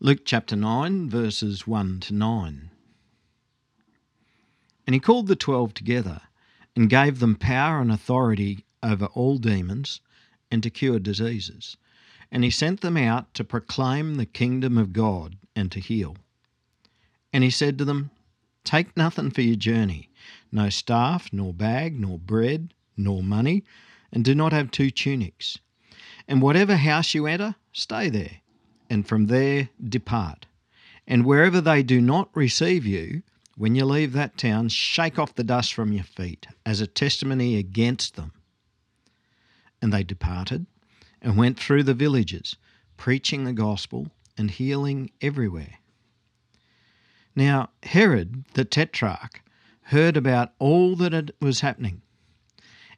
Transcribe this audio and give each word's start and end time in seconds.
Luke 0.00 0.22
chapter 0.24 0.56
9, 0.56 1.08
verses 1.08 1.68
1 1.68 2.00
to 2.00 2.14
9. 2.14 2.70
And 4.86 4.94
he 4.94 4.98
called 4.98 5.28
the 5.28 5.36
twelve 5.36 5.72
together 5.72 6.20
and 6.74 6.90
gave 6.90 7.20
them 7.20 7.36
power 7.36 7.80
and 7.80 7.92
authority 7.92 8.64
over 8.82 9.06
all 9.06 9.38
demons 9.38 10.00
and 10.50 10.64
to 10.64 10.68
cure 10.68 10.98
diseases. 10.98 11.76
And 12.32 12.42
he 12.42 12.50
sent 12.50 12.80
them 12.80 12.96
out 12.96 13.32
to 13.34 13.44
proclaim 13.44 14.16
the 14.16 14.26
kingdom 14.26 14.76
of 14.76 14.92
God 14.92 15.36
and 15.54 15.70
to 15.70 15.78
heal. 15.78 16.16
And 17.32 17.44
he 17.44 17.50
said 17.50 17.78
to 17.78 17.84
them, 17.84 18.10
Take 18.64 18.96
nothing 18.96 19.30
for 19.30 19.42
your 19.42 19.56
journey, 19.56 20.10
no 20.50 20.70
staff, 20.70 21.32
nor 21.32 21.54
bag, 21.54 22.00
nor 22.00 22.18
bread, 22.18 22.74
nor 22.96 23.22
money, 23.22 23.62
and 24.10 24.24
do 24.24 24.34
not 24.34 24.52
have 24.52 24.72
two 24.72 24.90
tunics. 24.90 25.58
And 26.26 26.42
whatever 26.42 26.76
house 26.76 27.14
you 27.14 27.26
enter, 27.26 27.54
stay 27.72 28.10
there 28.10 28.40
and 28.90 29.06
from 29.06 29.26
there 29.26 29.68
depart. 29.86 30.46
And 31.06 31.24
wherever 31.24 31.60
they 31.60 31.82
do 31.82 32.00
not 32.00 32.30
receive 32.34 32.86
you, 32.86 33.22
when 33.56 33.74
you 33.74 33.84
leave 33.84 34.12
that 34.12 34.36
town, 34.36 34.68
shake 34.68 35.18
off 35.18 35.34
the 35.34 35.44
dust 35.44 35.74
from 35.74 35.92
your 35.92 36.04
feet 36.04 36.46
as 36.66 36.80
a 36.80 36.86
testimony 36.86 37.56
against 37.56 38.16
them. 38.16 38.32
And 39.80 39.92
they 39.92 40.02
departed 40.02 40.66
and 41.22 41.36
went 41.36 41.58
through 41.58 41.84
the 41.84 41.94
villages, 41.94 42.56
preaching 42.96 43.44
the 43.44 43.52
gospel 43.52 44.10
and 44.36 44.50
healing 44.50 45.10
everywhere. 45.20 45.78
Now, 47.36 47.70
Herod 47.82 48.44
the 48.54 48.64
Tetrarch 48.64 49.42
heard 49.88 50.16
about 50.16 50.52
all 50.58 50.96
that 50.96 51.30
was 51.40 51.60
happening, 51.60 52.02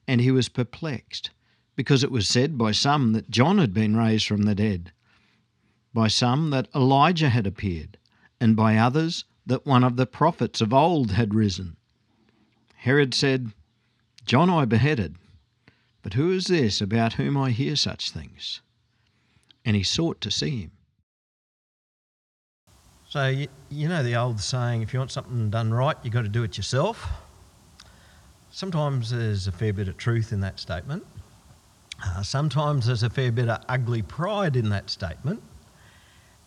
and 0.06 0.20
he 0.20 0.30
was 0.30 0.48
perplexed, 0.48 1.30
because 1.75 2.05
it 2.05 2.11
was 2.11 2.28
said 2.28 2.56
by 2.56 2.73
some 2.73 3.12
that 3.12 3.30
John 3.30 3.59
had 3.59 3.75
been 3.75 3.97
raised 3.97 4.27
from 4.27 4.42
the 4.42 4.55
dead 4.55 4.92
by 5.96 6.09
some 6.09 6.50
that 6.50 6.68
Elijah 6.74 7.30
had 7.30 7.46
appeared, 7.46 7.96
and 8.38 8.55
by 8.55 8.77
others 8.77 9.24
that 9.46 9.64
one 9.64 9.83
of 9.83 9.97
the 9.97 10.05
prophets 10.05 10.61
of 10.61 10.75
old 10.75 11.12
had 11.12 11.34
risen. 11.34 11.75
Herod 12.75 13.14
said, 13.14 13.53
John 14.27 14.50
I 14.50 14.66
beheaded, 14.66 15.16
but 16.03 16.12
who 16.12 16.33
is 16.33 16.48
this 16.48 16.83
about 16.83 17.14
whom 17.14 17.34
I 17.38 17.48
hear 17.48 17.77
such 17.77 18.11
things? 18.11 18.61
And 19.64 19.75
he 19.75 19.83
sought 19.83 20.20
to 20.20 20.30
see 20.30 20.64
him. 20.64 20.72
So, 23.08 23.28
you, 23.28 23.48
you 23.70 23.88
know 23.88 24.03
the 24.03 24.16
old 24.16 24.38
saying, 24.38 24.83
if 24.83 24.92
you 24.92 24.98
want 24.98 25.12
something 25.12 25.48
done 25.48 25.72
right, 25.72 25.97
you've 26.03 26.12
got 26.12 26.25
to 26.25 26.28
do 26.28 26.42
it 26.42 26.58
yourself. 26.58 27.08
Sometimes 28.50 29.08
there's 29.08 29.47
a 29.47 29.53
fair 29.53 29.72
bit 29.72 29.88
of 29.88 29.97
truth 29.97 30.31
in 30.31 30.41
that 30.41 30.60
statement. 30.60 31.06
Uh, 32.05 32.22
sometimes 32.22 32.84
there's 32.84 33.03
a 33.03 33.08
fair 33.08 33.33
bit 33.33 33.48
of 33.48 33.64
ugly 33.70 34.03
pride 34.03 34.56
in 34.56 34.69
that 34.69 34.91
statement. 34.91 35.42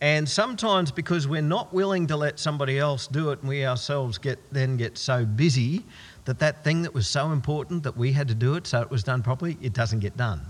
And 0.00 0.26
sometimes 0.26 0.90
because 0.90 1.28
we're 1.28 1.42
not 1.42 1.74
willing 1.74 2.06
to 2.06 2.16
let 2.16 2.38
somebody 2.38 2.78
else 2.78 3.06
do 3.06 3.30
it 3.30 3.40
and 3.40 3.48
we 3.48 3.66
ourselves 3.66 4.16
get 4.16 4.38
then 4.50 4.78
get 4.78 4.96
so 4.96 5.26
busy 5.26 5.84
that 6.24 6.38
that 6.38 6.64
thing 6.64 6.82
that 6.82 6.94
was 6.94 7.06
so 7.06 7.32
important 7.32 7.82
that 7.82 7.96
we 7.96 8.12
had 8.12 8.28
to 8.28 8.34
do 8.34 8.54
it 8.54 8.66
so 8.66 8.80
it 8.80 8.90
was 8.90 9.04
done 9.04 9.22
properly, 9.22 9.58
it 9.60 9.74
doesn't 9.74 10.00
get 10.00 10.16
done. 10.16 10.40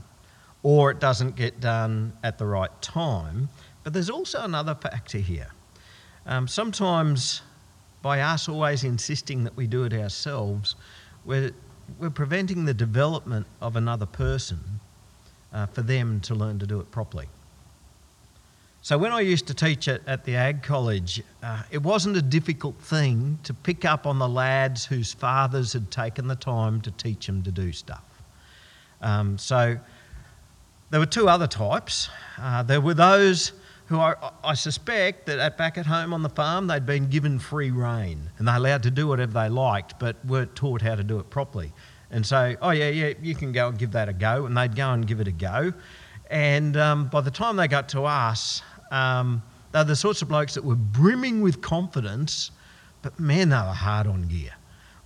Or 0.62 0.90
it 0.90 1.00
doesn't 1.00 1.36
get 1.36 1.58
done 1.60 2.12
at 2.22 2.38
the 2.38 2.46
right 2.46 2.70
time. 2.82 3.48
But 3.82 3.92
there's 3.92 4.10
also 4.10 4.42
another 4.42 4.74
factor 4.74 5.18
here. 5.18 5.48
Um, 6.26 6.46
sometimes 6.46 7.42
by 8.02 8.20
us 8.20 8.48
always 8.48 8.84
insisting 8.84 9.42
that 9.44 9.56
we 9.56 9.66
do 9.66 9.84
it 9.84 9.92
ourselves, 9.92 10.76
we're, 11.24 11.50
we're 11.98 12.10
preventing 12.10 12.66
the 12.66 12.74
development 12.74 13.46
of 13.60 13.76
another 13.76 14.06
person 14.06 14.60
uh, 15.52 15.66
for 15.66 15.82
them 15.82 16.20
to 16.20 16.34
learn 16.34 16.58
to 16.58 16.66
do 16.66 16.78
it 16.78 16.90
properly. 16.90 17.26
So, 18.82 18.96
when 18.96 19.12
I 19.12 19.20
used 19.20 19.46
to 19.48 19.54
teach 19.54 19.88
at, 19.88 20.00
at 20.06 20.24
the 20.24 20.36
Ag 20.36 20.62
College, 20.62 21.22
uh, 21.42 21.62
it 21.70 21.82
wasn't 21.82 22.16
a 22.16 22.22
difficult 22.22 22.76
thing 22.80 23.38
to 23.42 23.52
pick 23.52 23.84
up 23.84 24.06
on 24.06 24.18
the 24.18 24.28
lads 24.28 24.86
whose 24.86 25.12
fathers 25.12 25.74
had 25.74 25.90
taken 25.90 26.26
the 26.26 26.36
time 26.36 26.80
to 26.82 26.90
teach 26.92 27.26
them 27.26 27.42
to 27.42 27.52
do 27.52 27.72
stuff. 27.72 28.04
Um, 29.02 29.36
so, 29.36 29.78
there 30.88 30.98
were 30.98 31.06
two 31.06 31.28
other 31.28 31.46
types. 31.46 32.08
Uh, 32.38 32.62
there 32.62 32.80
were 32.80 32.94
those 32.94 33.52
who 33.86 33.98
I, 33.98 34.14
I, 34.42 34.54
suspect 34.54 35.26
that 35.26 35.38
at 35.40 35.58
back 35.58 35.76
at 35.76 35.84
home 35.84 36.14
on 36.14 36.22
the 36.22 36.28
farm 36.28 36.69
they'd 36.69 36.86
been 36.86 37.08
given 37.08 37.40
free 37.40 37.72
rein 37.72 38.30
and 38.38 38.46
they're 38.46 38.56
allowed 38.56 38.84
to 38.84 38.90
do 38.90 39.08
whatever 39.08 39.32
they 39.32 39.48
liked, 39.48 39.98
but 39.98 40.24
weren't 40.24 40.54
taught 40.54 40.80
how 40.80 40.94
to 40.94 41.02
do 41.02 41.19
it 41.19 41.28
properly. 41.28 41.72
And 42.10 42.24
so, 42.24 42.56
oh 42.62 42.70
yeah, 42.70 42.88
yeah, 42.88 43.14
you 43.20 43.34
can 43.34 43.52
go 43.52 43.69
and 43.69 43.78
give 43.78 43.92
that 43.92 44.08
a 44.08 44.12
go, 44.12 44.46
and 44.46 44.56
they'd 44.56 44.74
go 44.74 44.90
and 44.92 45.06
give 45.06 45.20
it 45.20 45.28
a 45.28 45.32
go. 45.32 45.72
And 46.30 46.76
um, 46.76 47.08
by 47.08 47.20
the 47.20 47.30
time 47.30 47.56
they 47.56 47.66
got 47.66 47.88
to 47.90 48.04
us, 48.04 48.62
um, 48.90 49.42
they're 49.72 49.84
the 49.84 49.96
sorts 49.96 50.22
of 50.22 50.28
blokes 50.28 50.54
that 50.54 50.64
were 50.64 50.74
brimming 50.74 51.40
with 51.40 51.60
confidence, 51.60 52.50
but 53.02 53.18
man, 53.18 53.48
they 53.48 53.56
were 53.56 53.62
hard 53.62 54.06
on 54.06 54.28
gear. 54.28 54.52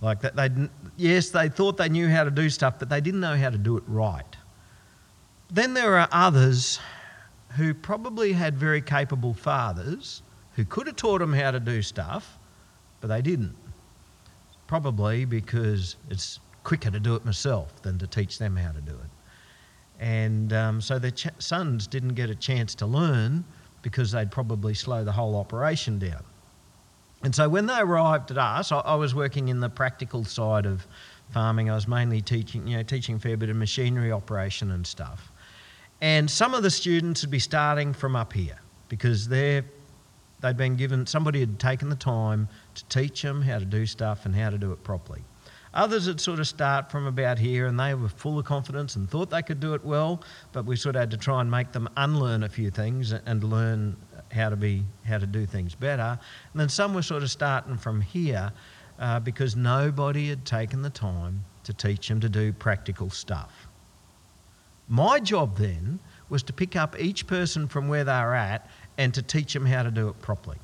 Like 0.01 0.21
that, 0.21 0.35
they 0.35 0.49
yes, 0.97 1.29
they 1.29 1.49
thought 1.49 1.77
they 1.77 1.89
knew 1.89 2.07
how 2.09 2.23
to 2.23 2.31
do 2.31 2.49
stuff, 2.49 2.79
but 2.79 2.89
they 2.89 3.01
didn't 3.01 3.21
know 3.21 3.35
how 3.35 3.49
to 3.49 3.57
do 3.57 3.77
it 3.77 3.83
right. 3.87 4.35
Then 5.49 5.73
there 5.73 5.97
are 5.97 6.07
others 6.11 6.79
who 7.55 7.73
probably 7.73 8.33
had 8.33 8.55
very 8.55 8.81
capable 8.81 9.33
fathers 9.33 10.21
who 10.55 10.65
could 10.65 10.87
have 10.87 10.95
taught 10.95 11.19
them 11.19 11.33
how 11.33 11.51
to 11.51 11.59
do 11.59 11.81
stuff, 11.81 12.37
but 13.01 13.07
they 13.07 13.21
didn't. 13.21 13.55
Probably 14.67 15.25
because 15.25 15.95
it's 16.09 16.39
quicker 16.63 16.89
to 16.89 16.99
do 16.99 17.15
it 17.15 17.23
myself 17.23 17.81
than 17.81 17.97
to 17.99 18.07
teach 18.07 18.39
them 18.39 18.55
how 18.55 18.71
to 18.71 18.81
do 18.81 18.93
it. 18.93 19.09
And 19.99 20.51
um, 20.51 20.81
so 20.81 20.99
their 20.99 21.11
ch- 21.11 21.27
sons 21.39 21.87
didn't 21.87 22.15
get 22.15 22.29
a 22.29 22.35
chance 22.35 22.75
to 22.75 22.85
learn 22.85 23.45
because 23.85 24.11
they'd 24.11 24.31
probably 24.31 24.73
slow 24.73 25.03
the 25.03 25.11
whole 25.11 25.35
operation 25.35 25.99
down. 25.99 26.23
And 27.21 27.35
so 27.35 27.47
when 27.47 27.67
they 27.67 27.77
arrived 27.77 28.31
at 28.31 28.37
us, 28.39 28.71
I, 28.71 28.79
I 28.79 28.95
was 28.95 29.13
working 29.13 29.49
in 29.49 29.59
the 29.59 29.69
practical 29.69 30.23
side 30.23 30.65
of 30.65 30.87
farming. 31.29 31.69
I 31.69 31.75
was 31.75 31.87
mainly 31.87 32.19
teaching, 32.19 32.65
you 32.65 32.77
know, 32.77 32.83
teaching 32.83 33.17
a 33.17 33.19
fair 33.19 33.37
bit 33.37 33.51
of 33.51 33.55
machinery 33.55 34.11
operation 34.11 34.71
and 34.71 34.87
stuff. 34.87 35.31
And 36.01 36.29
some 36.31 36.55
of 36.55 36.63
the 36.63 36.71
students 36.71 37.21
would 37.21 37.29
be 37.29 37.37
starting 37.37 37.93
from 37.93 38.15
up 38.15 38.33
here 38.33 38.59
because 38.89 39.27
they're 39.27 39.63
they'd 40.41 40.57
been 40.57 40.77
given 40.77 41.05
somebody 41.05 41.41
had 41.41 41.59
taken 41.59 41.89
the 41.89 41.95
time 41.95 42.47
to 42.73 42.83
teach 42.85 43.21
them 43.21 43.43
how 43.43 43.59
to 43.59 43.65
do 43.65 43.85
stuff 43.85 44.25
and 44.25 44.35
how 44.35 44.49
to 44.49 44.57
do 44.57 44.71
it 44.71 44.83
properly. 44.83 45.21
Others 45.75 46.07
would 46.07 46.21
sort 46.21 46.39
of 46.39 46.47
start 46.47 46.89
from 46.89 47.05
about 47.05 47.37
here 47.37 47.67
and 47.67 47.77
they 47.77 47.93
were 47.93 48.07
full 48.07 48.39
of 48.39 48.45
confidence 48.45 48.95
and 48.95 49.09
thought 49.09 49.29
they 49.29 49.41
could 49.41 49.59
do 49.59 49.73
it 49.73 49.83
well, 49.83 50.23
but 50.53 50.65
we 50.65 50.77
sort 50.77 50.95
of 50.95 51.01
had 51.01 51.11
to 51.11 51.17
try 51.17 51.41
and 51.41 51.51
make 51.51 51.73
them 51.73 51.89
unlearn 51.97 52.43
a 52.43 52.49
few 52.49 52.71
things 52.71 53.11
and 53.11 53.43
learn 53.43 53.97
how 54.31 54.49
to 54.49 54.55
be 54.55 54.83
how 55.05 55.17
to 55.17 55.27
do 55.27 55.45
things 55.45 55.75
better. 55.75 56.17
And 56.53 56.61
then 56.61 56.69
some 56.69 56.93
were 56.93 57.01
sort 57.01 57.23
of 57.23 57.29
starting 57.29 57.77
from 57.77 57.99
here 57.99 58.53
uh, 58.99 59.19
because 59.19 59.57
nobody 59.57 60.29
had 60.29 60.45
taken 60.45 60.81
the 60.81 60.89
time 60.89 61.43
to 61.65 61.73
teach 61.73 62.07
them 62.07 62.21
to 62.21 62.29
do 62.29 62.53
practical 62.53 63.09
stuff. 63.09 63.67
My 64.87 65.19
job 65.19 65.57
then 65.57 65.99
was 66.29 66.43
to 66.43 66.53
pick 66.53 66.75
up 66.75 66.97
each 66.99 67.27
person 67.27 67.67
from 67.67 67.89
where 67.89 68.03
they 68.03 68.11
are 68.11 68.33
at 68.33 68.69
and 68.97 69.13
to 69.13 69.21
teach 69.21 69.53
them 69.53 69.65
how 69.65 69.83
to 69.83 69.91
do 69.91 70.07
it 70.07 70.21
properly. 70.21 70.57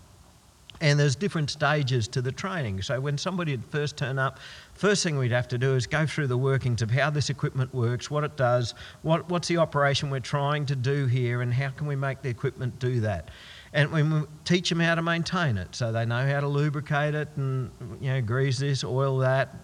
And 0.81 0.99
there's 0.99 1.15
different 1.15 1.51
stages 1.51 2.07
to 2.09 2.21
the 2.21 2.31
training. 2.31 2.81
So 2.81 2.99
when 2.99 3.17
somebody 3.17 3.51
would 3.51 3.63
first 3.65 3.97
turn 3.97 4.17
up, 4.17 4.39
first 4.73 5.03
thing 5.03 5.17
we'd 5.17 5.31
have 5.31 5.47
to 5.49 5.57
do 5.59 5.75
is 5.75 5.85
go 5.85 6.07
through 6.07 6.27
the 6.27 6.37
workings 6.37 6.81
of 6.81 6.89
how 6.89 7.11
this 7.11 7.29
equipment 7.29 7.73
works, 7.73 8.09
what 8.09 8.23
it 8.23 8.35
does, 8.35 8.73
what, 9.03 9.29
what's 9.29 9.47
the 9.47 9.57
operation 9.57 10.09
we're 10.09 10.19
trying 10.19 10.65
to 10.65 10.75
do 10.75 11.05
here, 11.05 11.43
and 11.43 11.53
how 11.53 11.69
can 11.69 11.85
we 11.85 11.95
make 11.95 12.23
the 12.23 12.29
equipment 12.29 12.79
do 12.79 12.99
that. 13.01 13.29
And 13.73 13.91
we 13.91 14.03
teach 14.43 14.69
them 14.69 14.79
how 14.79 14.95
to 14.95 15.01
maintain 15.01 15.57
it, 15.57 15.75
so 15.75 15.91
they 15.91 16.05
know 16.05 16.27
how 16.27 16.39
to 16.41 16.47
lubricate 16.47 17.15
it 17.15 17.29
and 17.37 17.71
you 18.01 18.09
know 18.09 18.21
grease 18.21 18.59
this, 18.59 18.83
oil 18.83 19.19
that, 19.19 19.55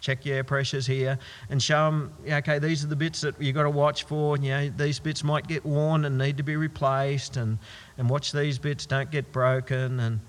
check 0.00 0.24
your 0.24 0.36
air 0.36 0.44
pressures 0.44 0.86
here, 0.86 1.18
and 1.50 1.62
show 1.62 1.84
them, 1.86 2.12
okay, 2.26 2.58
these 2.58 2.84
are 2.84 2.86
the 2.86 2.96
bits 2.96 3.20
that 3.20 3.40
you've 3.42 3.54
got 3.54 3.64
to 3.64 3.70
watch 3.70 4.04
for. 4.04 4.36
You 4.38 4.50
know, 4.50 4.68
these 4.70 4.98
bits 4.98 5.22
might 5.22 5.46
get 5.46 5.64
worn 5.64 6.04
and 6.06 6.16
need 6.16 6.36
to 6.38 6.42
be 6.42 6.56
replaced, 6.56 7.36
and, 7.36 7.58
and 7.98 8.08
watch 8.08 8.32
these 8.32 8.58
bits 8.58 8.86
don't 8.86 9.10
get 9.10 9.30
broken, 9.30 10.00
and 10.00 10.20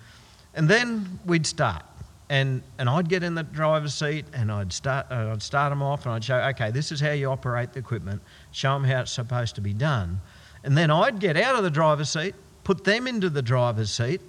and 0.54 0.70
then 0.70 1.20
we'd 1.26 1.46
start. 1.46 1.84
And, 2.30 2.64
and 2.78 2.90
I'd 2.90 3.10
get 3.10 3.24
in 3.24 3.36
the 3.36 3.44
driver's 3.44 3.94
seat 3.94 4.26
and 4.34 4.52
I'd 4.52 4.72
start, 4.72 5.08
uh, 5.12 5.32
I'd 5.34 5.42
start 5.42 5.72
them 5.72 5.84
off 5.84 6.06
and 6.06 6.16
I'd 6.16 6.24
show, 6.24 6.38
okay, 6.38 6.72
this 6.72 6.92
is 6.92 7.02
how 7.02 7.12
you 7.12 7.30
operate 7.30 7.74
the 7.74 7.80
equipment, 7.80 8.22
show 8.52 8.74
them 8.74 8.86
how 8.86 9.02
it's 9.02 9.12
supposed 9.12 9.56
to 9.56 9.62
be 9.62 9.74
done. 9.74 10.22
And 10.64 10.78
then 10.78 10.90
I'd 10.92 11.20
get 11.20 11.36
out 11.36 11.56
of 11.56 11.64
the 11.64 11.70
driver's 11.70 12.10
seat, 12.10 12.36
put 12.64 12.86
them 12.86 13.06
into 13.06 13.30
the 13.30 13.42
driver's 13.42 13.92
seat, 13.92 14.22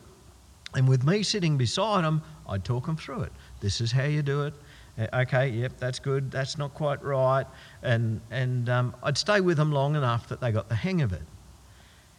and 0.75 0.89
with 0.89 1.05
me 1.05 1.23
sitting 1.23 1.57
beside 1.57 2.03
them, 2.03 2.23
I'd 2.49 2.65
talk 2.65 2.87
them 2.87 2.97
through 2.97 3.23
it. 3.23 3.33
This 3.61 3.81
is 3.81 3.93
how 3.93 4.05
you 4.05 4.23
do 4.23 4.47
it. 4.47 4.55
Uh, 4.99 5.21
okay, 5.21 5.49
yep, 5.49 5.73
that's 5.79 5.99
good. 5.99 6.31
That's 6.31 6.59
not 6.59 6.75
quite 6.75 7.03
right. 7.03 7.47
And, 7.83 8.21
and 8.31 8.69
um, 8.69 8.97
I'd 9.03 9.17
stay 9.17 9.41
with 9.41 9.59
them 9.59 9.71
long 9.71 9.97
enough 9.97 10.29
that 10.29 10.41
they 10.41 10.51
got 10.51 10.69
the 10.69 10.75
hang 10.75 11.03
of 11.03 11.13
it. 11.13 11.23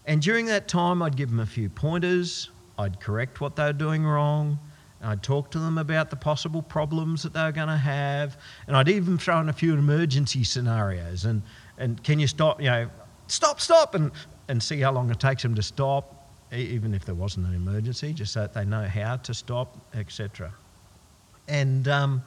And 0.05 0.21
during 0.21 0.45
that 0.47 0.67
time, 0.67 1.01
I'd 1.01 1.15
give 1.15 1.29
them 1.29 1.39
a 1.39 1.45
few 1.45 1.69
pointers. 1.69 2.51
I'd 2.77 2.99
correct 2.99 3.41
what 3.41 3.55
they 3.55 3.63
were 3.63 3.73
doing 3.73 4.05
wrong. 4.05 4.59
I'd 5.01 5.21
talk 5.21 5.51
to 5.51 5.59
them 5.59 5.77
about 5.77 6.09
the 6.09 6.15
possible 6.15 6.61
problems 6.61 7.23
that 7.23 7.33
they 7.33 7.43
were 7.43 7.51
going 7.51 7.67
to 7.67 7.77
have. 7.77 8.37
And 8.67 8.75
I'd 8.75 8.87
even 8.87 9.17
throw 9.17 9.39
in 9.41 9.49
a 9.49 9.53
few 9.53 9.73
emergency 9.73 10.45
scenarios. 10.45 11.25
And, 11.25 11.41
and 11.77 12.01
can 12.03 12.19
you 12.19 12.27
stop, 12.27 12.61
you 12.61 12.69
know, 12.69 12.89
stop, 13.27 13.59
stop, 13.59 13.95
and, 13.95 14.11
and 14.47 14.63
see 14.63 14.79
how 14.79 14.93
long 14.93 15.11
it 15.11 15.19
takes 15.19 15.43
them 15.43 15.55
to 15.55 15.63
stop. 15.63 16.29
even 16.53 16.93
if 16.93 17.03
there 17.03 17.15
wasn't 17.15 17.45
an 17.47 17.53
emergency, 17.53 18.13
just 18.13 18.31
so 18.33 18.41
that 18.41 18.53
they 18.53 18.63
know 18.63 18.87
how 18.87 19.17
to 19.17 19.33
stop, 19.33 19.77
etc. 19.93 20.53
And, 21.49 21.87
um, 21.89 22.23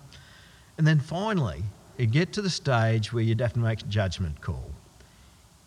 and 0.76 0.86
then 0.86 1.00
finally, 1.00 1.62
you 1.96 2.06
get 2.06 2.32
to 2.34 2.42
the 2.42 2.50
stage 2.50 3.12
where 3.12 3.22
you'd 3.22 3.40
have 3.40 3.54
to 3.54 3.58
make 3.58 3.80
a 3.80 3.86
judgment 3.86 4.40
call. 4.42 4.70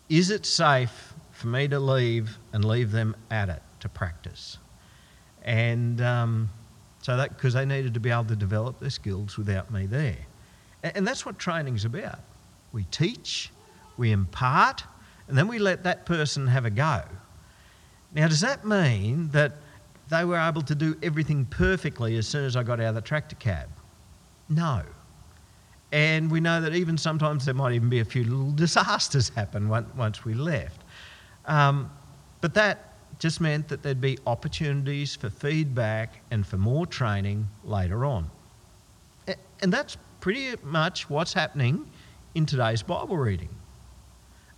Is 0.08 0.30
it 0.30 0.46
safe 0.46 1.14
for 1.32 1.48
me 1.48 1.66
to 1.68 1.80
leave 1.80 2.38
and 2.52 2.64
leave 2.64 2.92
them 2.92 3.16
at 3.30 3.48
it 3.48 3.62
to 3.80 3.88
practice? 3.88 4.58
And 5.42 6.00
um, 6.00 6.50
so 7.02 7.16
that, 7.16 7.36
because 7.36 7.54
they 7.54 7.64
needed 7.64 7.94
to 7.94 8.00
be 8.00 8.10
able 8.10 8.24
to 8.26 8.36
develop 8.36 8.78
their 8.80 8.90
skills 8.90 9.38
without 9.38 9.70
me 9.70 9.86
there. 9.86 10.18
And, 10.82 10.98
and 10.98 11.06
that's 11.06 11.24
what 11.24 11.38
training's 11.38 11.84
about. 11.84 12.20
We 12.72 12.84
teach, 12.90 13.50
we 13.96 14.12
impart, 14.12 14.84
and 15.28 15.36
then 15.36 15.48
we 15.48 15.58
let 15.58 15.84
that 15.84 16.06
person 16.06 16.46
have 16.46 16.64
a 16.64 16.70
go. 16.70 17.02
Now, 18.12 18.28
does 18.28 18.40
that 18.40 18.64
mean 18.64 19.28
that 19.30 19.52
they 20.08 20.24
were 20.24 20.38
able 20.38 20.62
to 20.62 20.74
do 20.74 20.96
everything 21.02 21.46
perfectly 21.46 22.16
as 22.16 22.26
soon 22.26 22.44
as 22.44 22.56
I 22.56 22.62
got 22.62 22.80
out 22.80 22.88
of 22.88 22.94
the 22.96 23.00
tractor 23.00 23.36
cab? 23.36 23.68
No. 24.48 24.82
And 25.92 26.30
we 26.30 26.40
know 26.40 26.60
that 26.60 26.74
even 26.74 26.98
sometimes 26.98 27.44
there 27.44 27.54
might 27.54 27.72
even 27.72 27.88
be 27.88 28.00
a 28.00 28.04
few 28.04 28.24
little 28.24 28.52
disasters 28.56 29.30
happen 29.30 29.68
once 29.68 30.24
we 30.24 30.34
left. 30.34 30.82
Um, 31.46 31.90
but 32.40 32.54
that 32.54 32.89
just 33.20 33.40
meant 33.40 33.68
that 33.68 33.82
there'd 33.82 34.00
be 34.00 34.18
opportunities 34.26 35.14
for 35.14 35.30
feedback 35.30 36.22
and 36.30 36.44
for 36.44 36.56
more 36.56 36.86
training 36.86 37.46
later 37.62 38.04
on. 38.04 38.28
And 39.60 39.72
that's 39.72 39.96
pretty 40.20 40.54
much 40.62 41.08
what's 41.08 41.34
happening 41.34 41.86
in 42.34 42.46
today's 42.46 42.82
Bible 42.82 43.18
reading. 43.18 43.50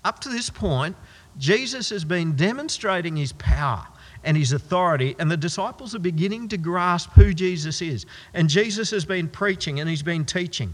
Up 0.05 0.20
to 0.20 0.29
this 0.29 0.49
point, 0.49 0.97
Jesus 1.38 1.91
has 1.91 2.05
been 2.05 2.37
demonstrating 2.37 3.17
his 3.17 3.32
power 3.32 3.87
and 4.25 4.37
his 4.37 4.53
authority, 4.53 5.17
and 5.19 5.29
the 5.29 5.37
disciples 5.37 5.94
are 5.97 6.00
beginning 6.00 6.49
to 6.49 6.56
grasp 6.56 7.11
who 7.14 7.35
Jesus 7.35 7.82
is. 7.82 8.06
And 8.32 8.49
Jesus 8.49 8.93
has 8.93 9.05
been 9.05 9.29
preaching 9.29 9.81
and 9.81 9.91
he's 9.91 10.05
been 10.05 10.25
teaching. 10.25 10.73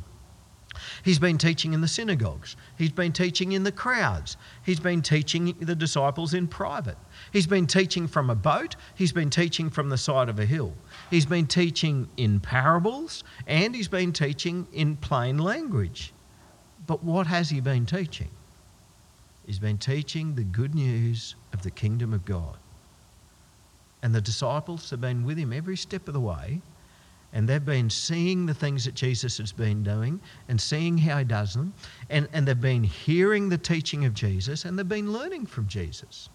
He's 1.04 1.18
been 1.18 1.38
teaching 1.38 1.72
in 1.72 1.80
the 1.80 1.88
synagogues. 1.88 2.56
He's 2.76 2.92
been 2.92 3.12
teaching 3.12 3.52
in 3.52 3.62
the 3.62 3.72
crowds. 3.72 4.36
He's 4.64 4.80
been 4.80 5.02
teaching 5.02 5.54
the 5.60 5.74
disciples 5.74 6.34
in 6.34 6.48
private. 6.48 6.98
He's 7.32 7.46
been 7.46 7.66
teaching 7.66 8.06
from 8.06 8.30
a 8.30 8.34
boat. 8.34 8.76
He's 8.94 9.12
been 9.12 9.30
teaching 9.30 9.70
from 9.70 9.88
the 9.88 9.98
side 9.98 10.28
of 10.28 10.38
a 10.38 10.46
hill. 10.46 10.72
He's 11.10 11.26
been 11.26 11.46
teaching 11.46 12.08
in 12.16 12.40
parables 12.40 13.24
and 13.46 13.74
he's 13.74 13.88
been 13.88 14.12
teaching 14.12 14.66
in 14.72 14.96
plain 14.96 15.38
language. 15.38 16.12
But 16.86 17.04
what 17.04 17.26
has 17.26 17.50
he 17.50 17.60
been 17.60 17.86
teaching? 17.86 18.30
He's 19.46 19.58
been 19.58 19.78
teaching 19.78 20.34
the 20.34 20.44
good 20.44 20.74
news 20.74 21.34
of 21.52 21.62
the 21.62 21.70
kingdom 21.70 22.12
of 22.12 22.24
God. 22.24 22.56
And 24.02 24.14
the 24.14 24.20
disciples 24.20 24.90
have 24.90 25.00
been 25.00 25.24
with 25.24 25.38
him 25.38 25.52
every 25.52 25.76
step 25.76 26.06
of 26.06 26.14
the 26.14 26.20
way, 26.20 26.60
and 27.32 27.48
they've 27.48 27.64
been 27.64 27.90
seeing 27.90 28.46
the 28.46 28.54
things 28.54 28.84
that 28.84 28.94
Jesus 28.94 29.38
has 29.38 29.52
been 29.52 29.82
doing 29.82 30.20
and 30.48 30.60
seeing 30.60 30.96
how 30.96 31.18
he 31.18 31.24
does 31.24 31.54
them, 31.54 31.74
and, 32.08 32.28
and 32.32 32.48
they've 32.48 32.60
been 32.60 32.84
hearing 32.84 33.48
the 33.48 33.58
teaching 33.58 34.04
of 34.04 34.14
Jesus, 34.14 34.64
and 34.64 34.78
they've 34.78 34.88
been 34.88 35.12
learning 35.12 35.46
from 35.46 35.66
Jesus. 35.66 36.28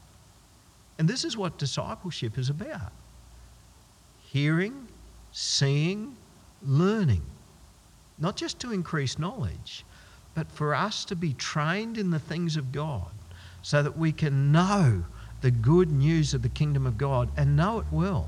And 0.99 1.07
this 1.07 1.25
is 1.25 1.35
what 1.35 1.57
discipleship 1.57 2.37
is 2.37 2.49
about 2.49 2.91
hearing, 4.21 4.87
seeing, 5.31 6.15
learning. 6.63 7.21
Not 8.17 8.35
just 8.35 8.59
to 8.61 8.71
increase 8.71 9.19
knowledge, 9.19 9.85
but 10.33 10.51
for 10.51 10.73
us 10.73 11.05
to 11.05 11.15
be 11.15 11.33
trained 11.33 11.99
in 11.99 12.09
the 12.09 12.19
things 12.19 12.57
of 12.57 12.71
God 12.71 13.11
so 13.61 13.83
that 13.83 13.95
we 13.95 14.11
can 14.11 14.51
know 14.51 15.03
the 15.41 15.51
good 15.51 15.91
news 15.91 16.33
of 16.33 16.41
the 16.41 16.49
kingdom 16.49 16.87
of 16.87 16.97
God 16.97 17.29
and 17.37 17.55
know 17.55 17.79
it 17.79 17.85
well. 17.91 18.27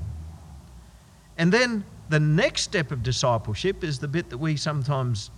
And 1.36 1.52
then 1.52 1.84
the 2.08 2.20
next 2.20 2.62
step 2.62 2.92
of 2.92 3.02
discipleship 3.02 3.82
is 3.82 3.98
the 3.98 4.08
bit 4.08 4.30
that 4.30 4.38
we 4.38 4.56
sometimes 4.56 5.30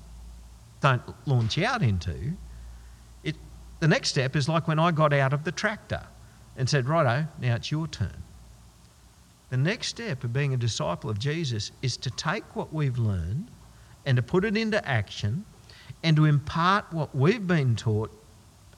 don't 0.81 1.03
launch 1.27 1.59
out 1.59 1.83
into. 1.83 2.33
It, 3.25 3.37
the 3.81 3.89
next 3.89 4.11
step 4.11 4.37
is 4.37 4.49
like 4.49 4.69
when 4.69 4.79
I 4.79 4.91
got 4.91 5.13
out 5.13 5.33
of 5.33 5.45
the 5.45 5.53
tractor 5.53 6.03
and 6.57 6.69
said, 6.69 6.89
Righto, 6.89 7.27
now 7.41 7.55
it's 7.55 7.71
your 7.71 7.87
turn. 7.87 8.23
The 9.51 9.57
next 9.57 9.89
step 9.89 10.25
of 10.25 10.33
being 10.33 10.53
a 10.53 10.59
disciple 10.59 11.09
of 11.09 11.19
Jesus 11.19 11.71
is 11.81 11.97
to 11.99 12.11
take 12.11 12.45
what 12.55 12.73
we've 12.73 12.99
learned 12.99 13.51
and 14.05 14.17
to 14.17 14.23
put 14.23 14.45
it 14.45 14.57
into 14.57 14.87
action 14.87 15.45
and 16.03 16.17
to 16.17 16.27
impart 16.27 16.93
what 16.93 17.15
we've 17.15 17.47
been 17.47 17.75
taught, 17.75 18.11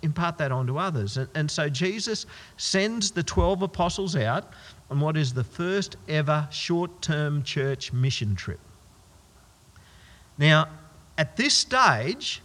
impart 0.02 0.38
that 0.38 0.52
onto 0.52 0.78
others. 0.78 1.16
And, 1.16 1.28
and 1.34 1.50
so 1.50 1.68
Jesus 1.68 2.26
sends 2.56 3.10
the 3.10 3.22
12 3.22 3.62
apostles 3.62 4.14
out 4.14 4.52
on 4.90 5.00
what 5.00 5.16
is 5.16 5.32
the 5.32 5.44
first 5.44 5.96
ever 6.08 6.48
short 6.50 7.00
term 7.00 7.42
church 7.42 7.92
mission 7.92 8.34
trip. 8.34 8.60
Now, 10.38 10.68
at 11.16 11.36
this 11.36 11.54
stage, 11.54 12.42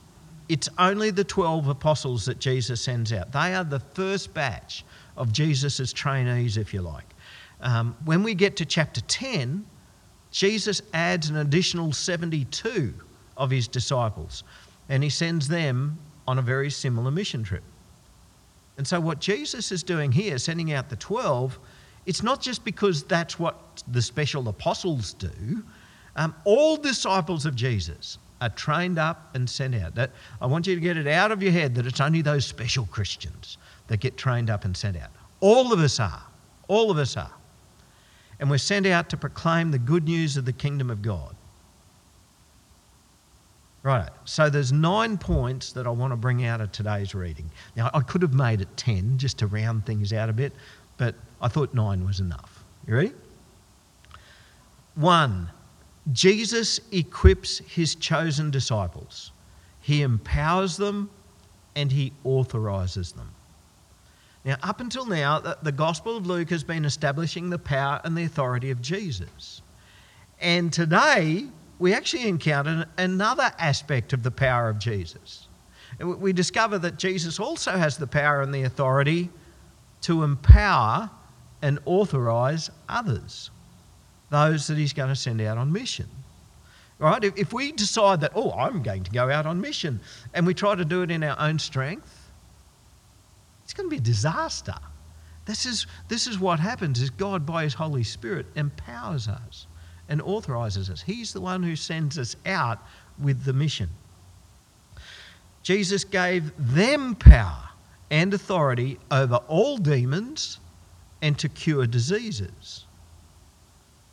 it's 0.47 0.69
only 0.77 1.09
the 1.09 1.23
12 1.23 1.67
apostles 1.67 2.25
that 2.25 2.39
Jesus 2.39 2.81
sends 2.81 3.11
out. 3.11 3.31
They 3.31 3.55
are 3.55 3.63
the 3.63 3.79
first 3.79 4.33
batch 4.33 4.85
of 5.17 5.31
Jesus' 5.31 5.91
trainees, 5.91 6.57
if 6.57 6.73
you 6.73 6.81
like. 6.81 7.15
Um, 7.61 7.95
when 8.05 8.21
we 8.21 8.35
get 8.35 8.57
to 8.57 8.65
chapter 8.65 9.01
10, 9.01 9.65
Jesus 10.31 10.81
adds 10.93 11.29
an 11.29 11.37
additional 11.37 11.93
72 11.93 12.93
of 13.37 13.49
his 13.49 13.67
disciples 13.67 14.43
and 14.89 15.01
he 15.01 15.09
sends 15.09 15.47
them 15.47 15.97
on 16.27 16.37
a 16.37 16.41
very 16.41 16.69
similar 16.69 17.11
mission 17.11 17.43
trip. 17.43 17.63
And 18.77 18.85
so, 18.85 18.99
what 18.99 19.19
Jesus 19.19 19.71
is 19.71 19.83
doing 19.83 20.11
here, 20.11 20.37
sending 20.37 20.73
out 20.73 20.89
the 20.89 20.97
12, 20.97 21.57
it's 22.05 22.23
not 22.23 22.41
just 22.41 22.63
because 22.63 23.03
that's 23.03 23.39
what 23.39 23.83
the 23.87 24.01
special 24.01 24.47
apostles 24.47 25.13
do. 25.13 25.63
Um, 26.15 26.35
all 26.45 26.77
disciples 26.77 27.45
of 27.45 27.55
Jesus 27.55 28.17
are 28.41 28.49
trained 28.49 28.99
up 28.99 29.33
and 29.35 29.49
sent 29.49 29.75
out. 29.75 29.95
That, 29.95 30.11
I 30.41 30.45
want 30.45 30.67
you 30.67 30.75
to 30.75 30.81
get 30.81 30.97
it 30.97 31.07
out 31.07 31.31
of 31.31 31.41
your 31.41 31.51
head 31.51 31.75
that 31.75 31.85
it's 31.85 32.01
only 32.01 32.21
those 32.21 32.45
special 32.45 32.85
Christians 32.85 33.57
that 33.87 33.99
get 33.99 34.17
trained 34.17 34.49
up 34.49 34.65
and 34.65 34.75
sent 34.75 34.97
out. 34.97 35.09
All 35.39 35.73
of 35.73 35.79
us 35.79 35.99
are. 35.99 36.23
All 36.67 36.91
of 36.91 36.97
us 36.97 37.17
are. 37.17 37.31
And 38.39 38.49
we're 38.49 38.57
sent 38.57 38.85
out 38.85 39.09
to 39.09 39.17
proclaim 39.17 39.71
the 39.71 39.79
good 39.79 40.05
news 40.05 40.37
of 40.37 40.45
the 40.45 40.53
kingdom 40.53 40.89
of 40.89 41.01
God. 41.01 41.35
Right, 43.83 44.09
so 44.25 44.49
there's 44.49 44.71
nine 44.71 45.15
points 45.15 45.71
that 45.73 45.85
I 45.85 45.91
want 45.91 46.11
to 46.11 46.17
bring 46.17 46.43
out 46.43 46.59
of 46.59 46.71
today's 46.71 47.13
reading. 47.13 47.51
Now, 47.75 47.91
I 47.93 47.99
could 47.99 48.23
have 48.23 48.33
made 48.33 48.61
it 48.61 48.77
10 48.77 49.19
just 49.19 49.37
to 49.39 49.47
round 49.47 49.85
things 49.85 50.11
out 50.11 50.27
a 50.27 50.33
bit, 50.33 50.53
but 50.97 51.15
I 51.41 51.47
thought 51.47 51.73
nine 51.73 52.05
was 52.05 52.19
enough. 52.19 52.63
You 52.87 52.95
ready? 52.95 53.11
One, 54.95 55.49
Jesus 56.11 56.79
equips 56.91 57.59
his 57.59 57.95
chosen 57.95 58.51
disciples, 58.51 59.31
he 59.81 60.01
empowers 60.01 60.77
them 60.77 61.09
and 61.75 61.91
he 61.91 62.13
authorizes 62.23 63.11
them. 63.11 63.31
Now, 64.45 64.57
up 64.61 64.79
until 64.79 65.05
now, 65.05 65.39
the 65.39 65.71
Gospel 65.71 66.15
of 66.15 66.27
Luke 66.27 66.49
has 66.51 66.63
been 66.63 66.85
establishing 66.85 67.49
the 67.49 67.57
power 67.57 67.99
and 68.03 68.15
the 68.15 68.23
authority 68.23 68.69
of 68.69 68.79
Jesus. 68.79 69.63
And 70.39 70.71
today, 70.71 71.47
we 71.79 71.93
actually 71.93 72.27
encounter 72.27 72.85
another 72.97 73.51
aspect 73.57 74.13
of 74.13 74.21
the 74.21 74.31
power 74.31 74.69
of 74.69 74.77
Jesus. 74.77 75.47
We 75.99 76.31
discover 76.31 76.77
that 76.79 76.97
Jesus 76.97 77.39
also 77.39 77.71
has 77.71 77.97
the 77.97 78.07
power 78.07 78.41
and 78.41 78.53
the 78.53 78.63
authority 78.63 79.29
to 80.05 80.21
empower 80.21 81.09
and 81.61 81.79
authorize 81.85 82.69
others, 82.87 83.49
those 84.29 84.67
that 84.67 84.77
he's 84.77 84.93
going 84.93 85.09
to 85.09 85.15
send 85.15 85.41
out 85.41 85.57
on 85.57 85.71
mission. 85.71 86.07
Right? 86.99 87.23
If 87.23 87.53
we 87.53 87.71
decide 87.71 88.21
that, 88.21 88.31
oh, 88.35 88.51
I'm 88.51 88.83
going 88.83 89.03
to 89.03 89.11
go 89.11 89.31
out 89.31 89.47
on 89.47 89.59
mission, 89.59 89.99
and 90.35 90.45
we 90.45 90.53
try 90.53 90.75
to 90.75 90.85
do 90.85 91.01
it 91.01 91.09
in 91.09 91.23
our 91.23 91.35
own 91.39 91.57
strength, 91.57 92.31
it's 93.63 93.73
going 93.73 93.89
to 93.89 93.91
be 93.91 93.97
a 93.97 93.99
disaster. 93.99 94.75
This 95.45 95.65
is, 95.65 95.87
this 96.07 96.27
is 96.27 96.37
what 96.39 96.59
happens 96.59 97.01
is 97.01 97.09
God, 97.09 97.43
by 97.43 97.63
his 97.63 97.73
Holy 97.73 98.03
Spirit, 98.03 98.45
empowers 98.55 99.27
us 99.27 99.65
and 100.07 100.21
authorizes 100.21 100.91
us. 100.91 101.01
He's 101.01 101.33
the 101.33 101.41
one 101.41 101.63
who 101.63 101.75
sends 101.75 102.19
us 102.19 102.35
out 102.45 102.77
with 103.19 103.43
the 103.43 103.53
mission. 103.53 103.89
Jesus 105.63 106.03
gave 106.03 106.51
them 106.59 107.15
power 107.15 107.69
and 108.09 108.33
authority 108.33 108.99
over 109.11 109.35
all 109.47 109.77
demons 109.77 110.59
and 111.21 111.37
to 111.39 111.49
cure 111.49 111.87
diseases. 111.87 112.85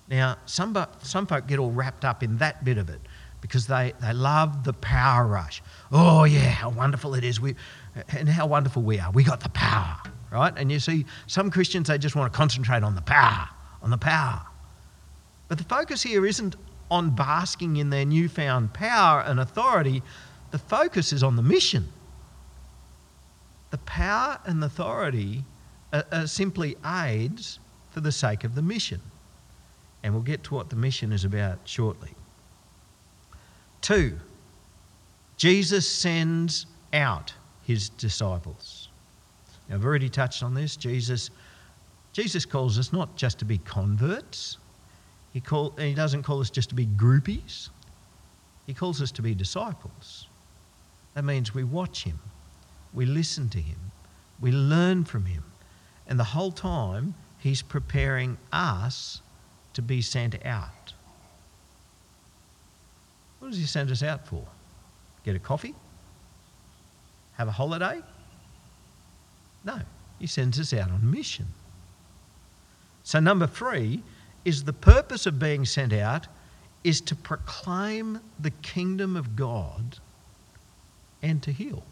Now, 0.08 0.36
some, 0.46 0.76
some 1.02 1.26
folk 1.26 1.46
get 1.46 1.58
all 1.58 1.70
wrapped 1.70 2.04
up 2.04 2.22
in 2.22 2.38
that 2.38 2.64
bit 2.64 2.78
of 2.78 2.90
it 2.90 3.00
because 3.40 3.66
they, 3.66 3.92
they 4.00 4.12
love 4.12 4.64
the 4.64 4.72
power 4.74 5.26
rush. 5.26 5.62
Oh, 5.90 6.24
yeah, 6.24 6.40
how 6.40 6.70
wonderful 6.70 7.14
it 7.14 7.24
is. 7.24 7.40
We, 7.40 7.54
and 8.08 8.28
how 8.28 8.46
wonderful 8.46 8.82
we 8.82 8.98
are. 8.98 9.10
We 9.10 9.24
got 9.24 9.40
the 9.40 9.48
power, 9.50 9.98
right? 10.30 10.52
And 10.56 10.70
you 10.70 10.80
see, 10.80 11.06
some 11.26 11.50
Christians, 11.50 11.88
they 11.88 11.98
just 11.98 12.14
want 12.14 12.32
to 12.32 12.36
concentrate 12.36 12.82
on 12.82 12.94
the 12.94 13.02
power, 13.02 13.48
on 13.82 13.90
the 13.90 13.98
power. 13.98 14.42
But 15.48 15.58
the 15.58 15.64
focus 15.64 16.02
here 16.02 16.24
isn't 16.24 16.56
on 16.90 17.10
basking 17.10 17.78
in 17.78 17.90
their 17.90 18.04
newfound 18.04 18.72
power 18.74 19.22
and 19.22 19.40
authority, 19.40 20.02
the 20.50 20.58
focus 20.58 21.12
is 21.12 21.22
on 21.22 21.36
the 21.36 21.42
mission. 21.42 21.88
The 23.72 23.78
power 23.78 24.38
and 24.44 24.62
authority 24.62 25.44
are, 25.92 26.04
are 26.12 26.26
simply 26.28 26.76
aids 26.86 27.58
for 27.90 28.00
the 28.00 28.12
sake 28.12 28.44
of 28.44 28.54
the 28.54 28.62
mission. 28.62 29.00
And 30.02 30.14
we'll 30.14 30.22
get 30.22 30.44
to 30.44 30.54
what 30.54 30.70
the 30.70 30.76
mission 30.76 31.10
is 31.10 31.24
about 31.24 31.58
shortly. 31.64 32.10
Two, 33.80 34.18
Jesus 35.36 35.88
sends 35.88 36.66
out 36.92 37.32
his 37.64 37.88
disciples. 37.88 38.88
Now, 39.68 39.76
I've 39.76 39.84
already 39.84 40.08
touched 40.08 40.42
on 40.42 40.54
this. 40.54 40.76
Jesus, 40.76 41.30
Jesus 42.12 42.44
calls 42.44 42.78
us 42.78 42.92
not 42.92 43.16
just 43.16 43.38
to 43.38 43.44
be 43.44 43.58
converts, 43.58 44.58
he, 45.32 45.40
call, 45.40 45.70
he 45.78 45.94
doesn't 45.94 46.24
call 46.24 46.40
us 46.40 46.50
just 46.50 46.68
to 46.68 46.74
be 46.74 46.86
groupies, 46.86 47.70
he 48.66 48.74
calls 48.74 49.00
us 49.00 49.10
to 49.12 49.22
be 49.22 49.34
disciples. 49.34 50.26
That 51.14 51.24
means 51.24 51.54
we 51.54 51.64
watch 51.64 52.04
him, 52.04 52.18
we 52.94 53.06
listen 53.06 53.48
to 53.50 53.58
him, 53.58 53.78
we 54.40 54.52
learn 54.52 55.04
from 55.04 55.26
him, 55.26 55.44
and 56.06 56.18
the 56.18 56.24
whole 56.24 56.52
time 56.52 57.14
he's 57.38 57.62
preparing 57.62 58.36
us 58.52 59.20
to 59.74 59.82
be 59.82 60.02
sent 60.02 60.44
out. 60.44 60.92
What 63.38 63.50
does 63.50 63.58
he 63.58 63.66
send 63.66 63.90
us 63.90 64.02
out 64.02 64.26
for? 64.26 64.46
Get 65.24 65.34
a 65.34 65.38
coffee? 65.38 65.74
Have 67.34 67.48
a 67.48 67.52
holiday? 67.52 68.00
No, 69.64 69.80
he 70.18 70.26
sends 70.26 70.60
us 70.60 70.72
out 70.72 70.90
on 70.90 71.10
mission. 71.10 71.46
So, 73.04 73.18
number 73.20 73.46
three 73.46 74.02
is 74.44 74.64
the 74.64 74.72
purpose 74.72 75.26
of 75.26 75.38
being 75.38 75.64
sent 75.64 75.92
out 75.92 76.26
is 76.84 77.00
to 77.00 77.16
proclaim 77.16 78.20
the 78.38 78.50
kingdom 78.50 79.16
of 79.16 79.36
God 79.36 79.98
and 81.22 81.42
to 81.42 81.52
heal. 81.52 81.84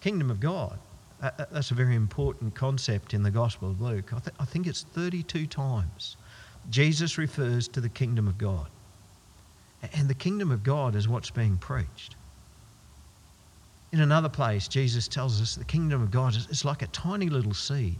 Kingdom 0.00 0.30
of 0.30 0.40
God. 0.40 0.78
that's 1.20 1.70
a 1.70 1.74
very 1.74 1.96
important 1.96 2.54
concept 2.54 3.14
in 3.14 3.22
the 3.22 3.30
Gospel 3.30 3.70
of 3.70 3.80
Luke. 3.80 4.12
I, 4.12 4.18
th- 4.20 4.36
I 4.38 4.44
think 4.44 4.66
it's 4.66 4.82
32 4.82 5.46
times 5.46 6.16
Jesus 6.70 7.18
refers 7.18 7.66
to 7.68 7.80
the 7.80 7.88
kingdom 7.88 8.28
of 8.28 8.36
God. 8.36 8.68
And 9.94 10.08
the 10.08 10.14
kingdom 10.14 10.50
of 10.50 10.62
God 10.62 10.94
is 10.94 11.08
what's 11.08 11.30
being 11.30 11.56
preached. 11.56 12.16
In 13.92 14.00
another 14.00 14.28
place, 14.28 14.68
Jesus 14.68 15.08
tells 15.08 15.40
us 15.40 15.54
the 15.54 15.64
kingdom 15.64 16.02
of 16.02 16.10
God 16.10 16.36
is 16.36 16.64
like 16.64 16.82
a 16.82 16.88
tiny 16.88 17.28
little 17.28 17.54
seed 17.54 17.96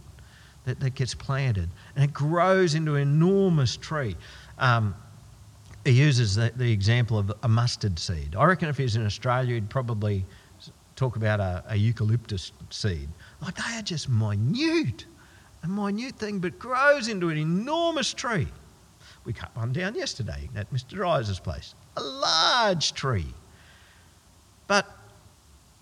that, 0.65 0.81
that 0.81 0.95
gets 0.95 1.15
planted 1.15 1.71
and 1.95 2.05
it 2.05 2.13
grows 2.13 2.75
into 2.75 2.97
an 2.97 3.03
enormous 3.03 3.77
tree. 3.77 4.17
Um, 4.59 4.95
he 5.85 5.93
uses 5.93 6.35
the, 6.35 6.53
the, 6.55 6.71
example 6.71 7.19
of 7.19 7.33
a 7.43 7.49
mustard 7.49 7.99
seed. 7.99 8.35
I 8.37 8.45
reckon 8.45 8.69
if 8.69 8.77
he 8.77 8.83
was 8.83 8.97
in 8.97 9.07
Australia, 9.07 9.55
he'd 9.55 9.71
probably 9.71 10.27
talk 10.99 11.17
about 11.17 11.39
a, 11.39 11.63
a 11.69 11.77
eucalyptus 11.77 12.53
seed. 12.71 13.09
Like 13.41 13.55
they 13.55 13.79
are 13.79 13.83
just 13.83 14.09
minute, 14.09 15.07
a 15.63 15.69
minute 15.69 16.17
thing, 16.17 16.41
but 16.41 16.59
grows 16.59 17.09
into 17.09 17.29
an 17.29 17.39
enormous 17.39 18.13
tree. 18.13 18.49
We 19.25 19.33
cut 19.33 19.55
one 19.55 19.73
down 19.73 19.95
yesterday 19.95 20.49
at 20.57 20.73
Mr. 20.73 20.91
Dryer's 20.91 21.39
place, 21.39 21.75
a 21.97 22.03
large 22.03 22.95
tree. 22.95 23.27
But 24.67 24.87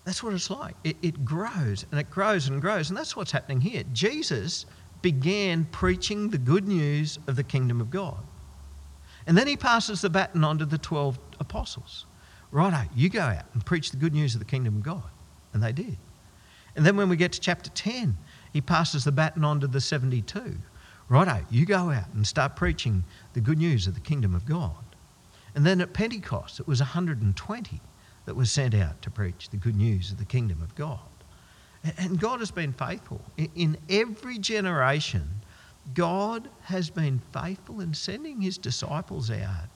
that's 0.05 0.21
what 0.21 0.33
it's 0.33 0.49
like. 0.49 0.75
It, 0.83 0.97
it 1.01 1.25
grows 1.25 1.85
and 1.91 1.99
it 1.99 2.09
grows 2.09 2.47
and 2.47 2.61
grows. 2.61 2.89
And 2.89 2.97
that's 2.97 3.15
what's 3.15 3.31
happening 3.31 3.59
here. 3.59 3.83
Jesus 3.93 4.65
began 5.01 5.65
preaching 5.65 6.29
the 6.29 6.37
good 6.37 6.67
news 6.67 7.17
of 7.27 7.35
the 7.35 7.43
kingdom 7.43 7.81
of 7.81 7.89
God. 7.89 8.19
And 9.25 9.37
then 9.37 9.47
he 9.47 9.57
passes 9.57 10.01
the 10.01 10.09
baton 10.09 10.43
on 10.43 10.57
to 10.59 10.65
the 10.65 10.77
12 10.77 11.19
apostles. 11.39 12.05
Righto, 12.51 12.89
you 12.95 13.09
go 13.09 13.21
out 13.21 13.45
and 13.53 13.65
preach 13.65 13.91
the 13.91 13.97
good 13.97 14.13
news 14.13 14.33
of 14.35 14.39
the 14.39 14.45
kingdom 14.45 14.77
of 14.77 14.83
God. 14.83 15.09
And 15.53 15.61
they 15.61 15.71
did. 15.71 15.97
And 16.75 16.85
then 16.85 16.95
when 16.95 17.09
we 17.09 17.15
get 17.15 17.33
to 17.33 17.39
chapter 17.39 17.69
10, 17.71 18.17
he 18.53 18.61
passes 18.61 19.03
the 19.03 19.11
baton 19.11 19.43
on 19.43 19.59
to 19.59 19.67
the 19.67 19.81
72. 19.81 20.57
Righto, 21.09 21.45
you 21.49 21.65
go 21.65 21.89
out 21.91 22.13
and 22.13 22.25
start 22.25 22.55
preaching 22.55 23.03
the 23.33 23.41
good 23.41 23.57
news 23.57 23.87
of 23.87 23.95
the 23.95 23.99
kingdom 23.99 24.35
of 24.35 24.45
God. 24.45 24.75
And 25.55 25.65
then 25.65 25.81
at 25.81 25.93
Pentecost, 25.93 26.59
it 26.59 26.67
was 26.67 26.79
120 26.79 27.81
that 28.25 28.35
was 28.35 28.51
sent 28.51 28.75
out 28.75 29.01
to 29.01 29.09
preach 29.09 29.49
the 29.49 29.57
good 29.57 29.75
news 29.75 30.11
of 30.11 30.17
the 30.17 30.25
kingdom 30.25 30.61
of 30.61 30.75
God. 30.75 30.99
And 31.97 32.19
God 32.19 32.39
has 32.39 32.51
been 32.51 32.73
faithful. 32.73 33.21
In 33.55 33.77
every 33.89 34.37
generation, 34.37 35.27
God 35.93 36.49
has 36.63 36.89
been 36.89 37.21
faithful 37.31 37.79
in 37.79 37.93
sending 37.93 38.41
his 38.41 38.57
disciples 38.57 39.31
out. 39.31 39.69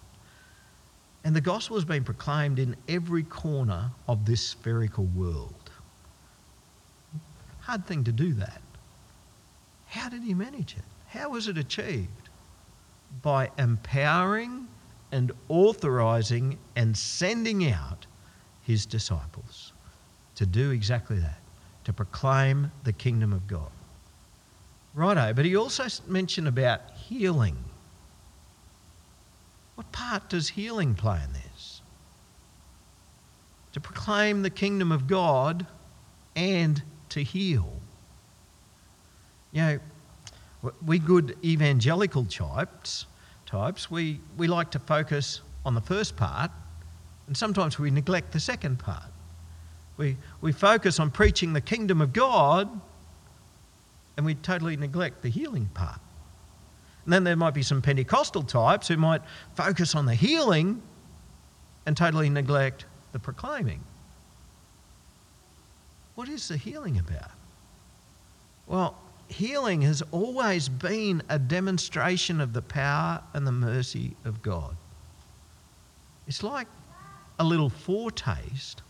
And 1.23 1.35
the 1.35 1.41
gospel 1.41 1.77
has 1.77 1.85
been 1.85 2.03
proclaimed 2.03 2.57
in 2.57 2.75
every 2.87 3.23
corner 3.23 3.91
of 4.07 4.25
this 4.25 4.41
spherical 4.41 5.05
world. 5.05 5.53
Hard 7.61 7.85
thing 7.85 8.03
to 8.05 8.11
do 8.11 8.33
that. 8.33 8.61
How 9.85 10.09
did 10.09 10.23
he 10.23 10.33
manage 10.33 10.75
it? 10.75 10.83
How 11.07 11.29
was 11.29 11.47
it 11.47 11.57
achieved? 11.57 12.29
By 13.21 13.51
empowering 13.57 14.67
and 15.11 15.31
authorizing 15.49 16.57
and 16.75 16.97
sending 16.97 17.69
out 17.69 18.07
his 18.63 18.85
disciples 18.85 19.73
to 20.35 20.45
do 20.45 20.71
exactly 20.71 21.19
that, 21.19 21.39
to 21.83 21.93
proclaim 21.93 22.71
the 22.83 22.93
kingdom 22.93 23.33
of 23.33 23.45
God. 23.47 23.69
Righto, 24.93 25.33
but 25.33 25.45
he 25.45 25.55
also 25.55 25.85
mentioned 26.07 26.47
about 26.47 26.81
healing. 26.91 27.57
What 29.81 29.91
part 29.91 30.29
does 30.29 30.49
healing 30.49 30.93
play 30.93 31.19
in 31.25 31.33
this? 31.33 31.81
To 33.73 33.79
proclaim 33.79 34.43
the 34.43 34.51
kingdom 34.51 34.91
of 34.91 35.07
God 35.07 35.65
and 36.35 36.83
to 37.09 37.23
heal. 37.23 37.67
You 39.51 39.61
know, 39.61 39.79
we 40.85 40.99
good 40.99 41.35
evangelical 41.43 42.25
types, 42.25 43.07
types 43.47 43.89
we, 43.89 44.19
we 44.37 44.45
like 44.45 44.69
to 44.69 44.79
focus 44.79 45.41
on 45.65 45.73
the 45.73 45.81
first 45.81 46.15
part 46.15 46.51
and 47.25 47.35
sometimes 47.35 47.79
we 47.79 47.89
neglect 47.89 48.33
the 48.33 48.39
second 48.39 48.77
part. 48.77 49.11
We, 49.97 50.15
we 50.41 50.51
focus 50.51 50.99
on 50.99 51.09
preaching 51.09 51.53
the 51.53 51.61
kingdom 51.61 52.01
of 52.01 52.13
God 52.13 52.69
and 54.15 54.27
we 54.27 54.35
totally 54.35 54.77
neglect 54.77 55.23
the 55.23 55.29
healing 55.29 55.71
part. 55.73 56.00
And 57.03 57.13
then 57.13 57.23
there 57.23 57.35
might 57.35 57.53
be 57.53 57.63
some 57.63 57.81
Pentecostal 57.81 58.43
types 58.43 58.87
who 58.87 58.97
might 58.97 59.21
focus 59.55 59.95
on 59.95 60.05
the 60.05 60.15
healing 60.15 60.81
and 61.85 61.97
totally 61.97 62.29
neglect 62.29 62.85
the 63.11 63.19
proclaiming. 63.19 63.81
What 66.15 66.29
is 66.29 66.47
the 66.47 66.57
healing 66.57 66.99
about? 66.99 67.31
Well, 68.67 68.95
healing 69.27 69.81
has 69.81 70.03
always 70.11 70.69
been 70.69 71.23
a 71.29 71.39
demonstration 71.39 72.39
of 72.39 72.53
the 72.53 72.61
power 72.61 73.21
and 73.33 73.47
the 73.47 73.51
mercy 73.51 74.15
of 74.25 74.41
God. 74.41 74.75
It's 76.27 76.43
like 76.43 76.67
a 77.39 77.43
little 77.43 77.69
foretaste 77.69 78.83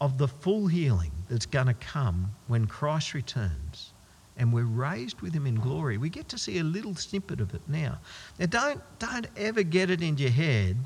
of 0.00 0.18
the 0.18 0.28
full 0.28 0.66
healing 0.66 1.12
that's 1.28 1.46
going 1.46 1.66
to 1.66 1.74
come 1.74 2.30
when 2.46 2.66
Christ 2.66 3.14
returns 3.14 3.92
and 4.38 4.52
we're 4.52 4.64
raised 4.64 5.20
with 5.20 5.34
him 5.34 5.46
in 5.46 5.56
glory. 5.56 5.98
We 5.98 6.08
get 6.08 6.28
to 6.28 6.38
see 6.38 6.58
a 6.58 6.64
little 6.64 6.94
snippet 6.94 7.40
of 7.40 7.54
it 7.54 7.62
now. 7.66 7.98
Now, 8.38 8.46
don't, 8.46 8.80
don't 9.00 9.26
ever 9.36 9.64
get 9.64 9.90
it 9.90 10.00
into 10.00 10.22
your 10.22 10.32
head 10.32 10.76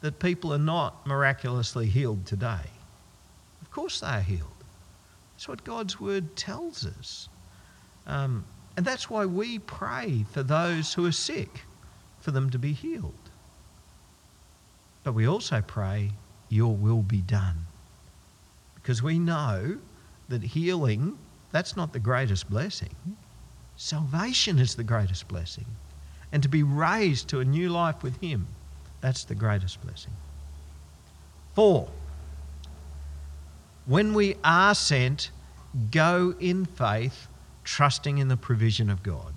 that 0.00 0.18
people 0.18 0.52
are 0.52 0.58
not 0.58 1.06
miraculously 1.06 1.86
healed 1.86 2.26
today. 2.26 2.70
Of 3.60 3.70
course, 3.70 4.00
they 4.00 4.06
are 4.06 4.20
healed. 4.20 4.50
That's 5.34 5.46
what 5.46 5.64
God's 5.64 6.00
word 6.00 6.34
tells 6.36 6.86
us. 6.86 7.28
Um, 8.06 8.44
and 8.76 8.86
that's 8.86 9.10
why 9.10 9.26
we 9.26 9.58
pray 9.58 10.24
for 10.32 10.42
those 10.42 10.94
who 10.94 11.04
are 11.06 11.12
sick, 11.12 11.62
for 12.20 12.30
them 12.30 12.50
to 12.50 12.58
be 12.58 12.72
healed. 12.72 13.14
But 15.04 15.12
we 15.12 15.28
also 15.28 15.60
pray, 15.60 16.12
Your 16.48 16.74
will 16.74 17.02
be 17.02 17.20
done. 17.20 17.66
Because 18.74 19.02
we 19.02 19.18
know 19.18 19.78
that 20.28 20.42
healing, 20.42 21.18
that's 21.56 21.74
not 21.74 21.94
the 21.94 21.98
greatest 21.98 22.50
blessing. 22.50 22.94
Salvation 23.78 24.58
is 24.58 24.74
the 24.74 24.84
greatest 24.84 25.26
blessing. 25.26 25.64
And 26.30 26.42
to 26.42 26.50
be 26.50 26.62
raised 26.62 27.28
to 27.28 27.40
a 27.40 27.46
new 27.46 27.70
life 27.70 28.02
with 28.02 28.20
Him, 28.20 28.46
that's 29.00 29.24
the 29.24 29.34
greatest 29.34 29.82
blessing. 29.82 30.12
Four, 31.54 31.88
when 33.86 34.12
we 34.12 34.36
are 34.44 34.74
sent, 34.74 35.30
go 35.90 36.34
in 36.38 36.66
faith 36.66 37.26
trusting 37.64 38.18
in 38.18 38.28
the 38.28 38.36
provision 38.36 38.90
of 38.90 39.02
God. 39.02 39.32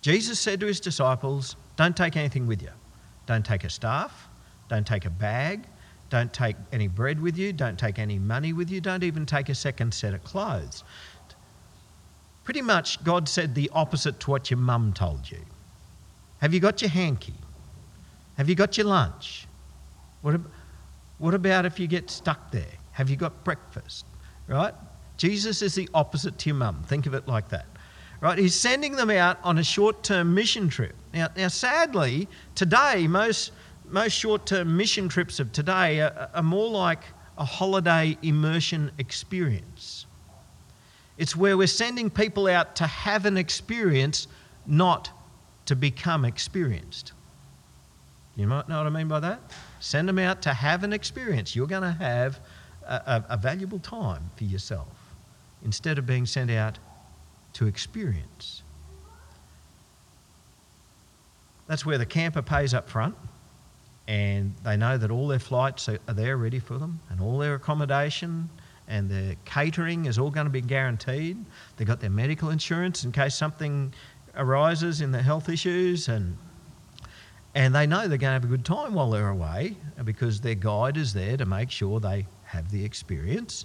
Jesus 0.00 0.40
said 0.40 0.58
to 0.60 0.66
his 0.66 0.80
disciples, 0.80 1.54
Don't 1.76 1.94
take 1.98 2.16
anything 2.16 2.46
with 2.46 2.62
you. 2.62 2.70
Don't 3.26 3.44
take 3.44 3.64
a 3.64 3.70
staff, 3.70 4.26
don't 4.70 4.86
take 4.86 5.04
a 5.04 5.10
bag, 5.10 5.66
don't 6.14 6.32
take 6.32 6.54
any 6.70 6.86
bread 6.86 7.20
with 7.20 7.36
you, 7.36 7.52
don't 7.52 7.76
take 7.76 7.98
any 7.98 8.20
money 8.20 8.52
with 8.52 8.70
you, 8.70 8.80
don't 8.80 9.02
even 9.02 9.26
take 9.26 9.48
a 9.48 9.54
second 9.54 9.92
set 9.92 10.14
of 10.14 10.22
clothes. 10.22 10.84
Pretty 12.44 12.62
much, 12.62 13.02
God 13.02 13.28
said 13.28 13.52
the 13.56 13.68
opposite 13.74 14.20
to 14.20 14.30
what 14.30 14.48
your 14.48 14.58
mum 14.58 14.92
told 14.92 15.28
you. 15.28 15.40
Have 16.38 16.54
you 16.54 16.60
got 16.60 16.80
your 16.80 16.88
hanky? 16.88 17.34
Have 18.36 18.48
you 18.48 18.54
got 18.54 18.78
your 18.78 18.86
lunch? 18.86 19.48
What, 20.22 20.40
what 21.18 21.34
about 21.34 21.66
if 21.66 21.80
you 21.80 21.88
get 21.88 22.08
stuck 22.08 22.52
there? 22.52 22.74
Have 22.92 23.10
you 23.10 23.16
got 23.16 23.42
breakfast? 23.42 24.04
Right? 24.46 24.74
Jesus 25.16 25.62
is 25.62 25.74
the 25.74 25.88
opposite 25.94 26.38
to 26.38 26.50
your 26.50 26.56
mum. 26.56 26.84
Think 26.86 27.06
of 27.06 27.14
it 27.14 27.26
like 27.26 27.48
that. 27.48 27.66
Right? 28.20 28.38
He's 28.38 28.54
sending 28.54 28.94
them 28.94 29.10
out 29.10 29.38
on 29.42 29.58
a 29.58 29.64
short 29.64 30.04
term 30.04 30.32
mission 30.32 30.68
trip. 30.68 30.94
Now, 31.12 31.26
now 31.36 31.48
sadly, 31.48 32.28
today, 32.54 33.08
most, 33.08 33.50
most 33.94 34.12
short 34.12 34.44
term 34.44 34.76
mission 34.76 35.08
trips 35.08 35.38
of 35.38 35.52
today 35.52 36.00
are, 36.00 36.28
are 36.34 36.42
more 36.42 36.68
like 36.68 37.04
a 37.38 37.44
holiday 37.44 38.18
immersion 38.22 38.90
experience. 38.98 40.06
It's 41.16 41.36
where 41.36 41.56
we're 41.56 41.68
sending 41.68 42.10
people 42.10 42.48
out 42.48 42.74
to 42.76 42.86
have 42.86 43.24
an 43.24 43.36
experience, 43.36 44.26
not 44.66 45.10
to 45.66 45.76
become 45.76 46.24
experienced. 46.24 47.12
You 48.36 48.48
might 48.48 48.68
know 48.68 48.78
what 48.78 48.86
I 48.88 48.90
mean 48.90 49.06
by 49.06 49.20
that? 49.20 49.40
Send 49.78 50.08
them 50.08 50.18
out 50.18 50.42
to 50.42 50.52
have 50.52 50.82
an 50.82 50.92
experience. 50.92 51.54
You're 51.54 51.68
going 51.68 51.82
to 51.82 51.92
have 51.92 52.40
a, 52.84 52.94
a, 52.94 53.24
a 53.30 53.36
valuable 53.36 53.78
time 53.78 54.28
for 54.36 54.42
yourself 54.42 54.88
instead 55.64 55.98
of 55.98 56.06
being 56.06 56.26
sent 56.26 56.50
out 56.50 56.78
to 57.52 57.68
experience. 57.68 58.64
That's 61.68 61.86
where 61.86 61.96
the 61.96 62.06
camper 62.06 62.42
pays 62.42 62.74
up 62.74 62.88
front 62.88 63.14
and 64.06 64.54
they 64.62 64.76
know 64.76 64.98
that 64.98 65.10
all 65.10 65.28
their 65.28 65.38
flights 65.38 65.88
are 65.88 65.98
there 66.08 66.36
ready 66.36 66.58
for 66.58 66.78
them 66.78 67.00
and 67.10 67.20
all 67.20 67.38
their 67.38 67.54
accommodation 67.54 68.48
and 68.86 69.10
their 69.10 69.34
catering 69.46 70.04
is 70.04 70.18
all 70.18 70.30
going 70.30 70.46
to 70.46 70.50
be 70.50 70.60
guaranteed. 70.60 71.42
They've 71.76 71.86
got 71.86 72.00
their 72.00 72.10
medical 72.10 72.50
insurance 72.50 73.04
in 73.04 73.12
case 73.12 73.34
something 73.34 73.94
arises 74.36 75.00
in 75.00 75.10
their 75.12 75.22
health 75.22 75.48
issues 75.48 76.08
and 76.08 76.36
and 77.56 77.72
they 77.72 77.86
know 77.86 78.08
they're 78.08 78.18
going 78.18 78.30
to 78.30 78.32
have 78.32 78.44
a 78.44 78.48
good 78.48 78.64
time 78.64 78.94
while 78.94 79.10
they're 79.10 79.28
away 79.28 79.76
because 80.02 80.40
their 80.40 80.56
guide 80.56 80.96
is 80.96 81.12
there 81.12 81.36
to 81.36 81.46
make 81.46 81.70
sure 81.70 82.00
they 82.00 82.26
have 82.42 82.68
the 82.72 82.84
experience 82.84 83.64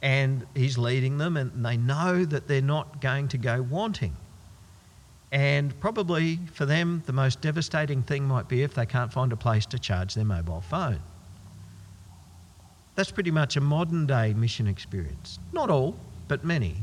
and 0.00 0.46
he's 0.54 0.78
leading 0.78 1.18
them 1.18 1.36
and 1.36 1.64
they 1.64 1.76
know 1.76 2.24
that 2.24 2.48
they're 2.48 2.62
not 2.62 3.02
going 3.02 3.28
to 3.28 3.38
go 3.38 3.60
wanting. 3.60 4.16
And 5.32 5.78
probably 5.78 6.40
for 6.54 6.66
them, 6.66 7.02
the 7.06 7.12
most 7.12 7.40
devastating 7.40 8.02
thing 8.02 8.24
might 8.24 8.48
be 8.48 8.62
if 8.62 8.74
they 8.74 8.86
can't 8.86 9.12
find 9.12 9.32
a 9.32 9.36
place 9.36 9.64
to 9.66 9.78
charge 9.78 10.14
their 10.14 10.24
mobile 10.24 10.60
phone. 10.60 11.00
That's 12.96 13.12
pretty 13.12 13.30
much 13.30 13.56
a 13.56 13.60
modern 13.60 14.06
day 14.06 14.34
mission 14.34 14.66
experience. 14.66 15.38
Not 15.52 15.70
all, 15.70 15.94
but 16.26 16.44
many. 16.44 16.76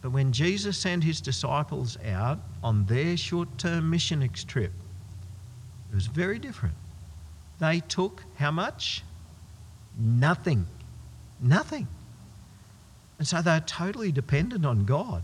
But 0.00 0.10
when 0.10 0.32
Jesus 0.32 0.78
sent 0.78 1.04
his 1.04 1.20
disciples 1.20 1.96
out 2.06 2.38
on 2.62 2.86
their 2.86 3.16
short 3.16 3.48
term 3.58 3.90
mission 3.90 4.28
trip, 4.46 4.72
it 5.90 5.94
was 5.94 6.06
very 6.06 6.38
different. 6.38 6.74
They 7.60 7.80
took 7.80 8.22
how 8.36 8.50
much? 8.50 9.02
Nothing. 9.98 10.66
Nothing. 11.40 11.86
And 13.18 13.28
so 13.28 13.42
they're 13.42 13.60
totally 13.60 14.10
dependent 14.10 14.66
on 14.66 14.84
God. 14.84 15.22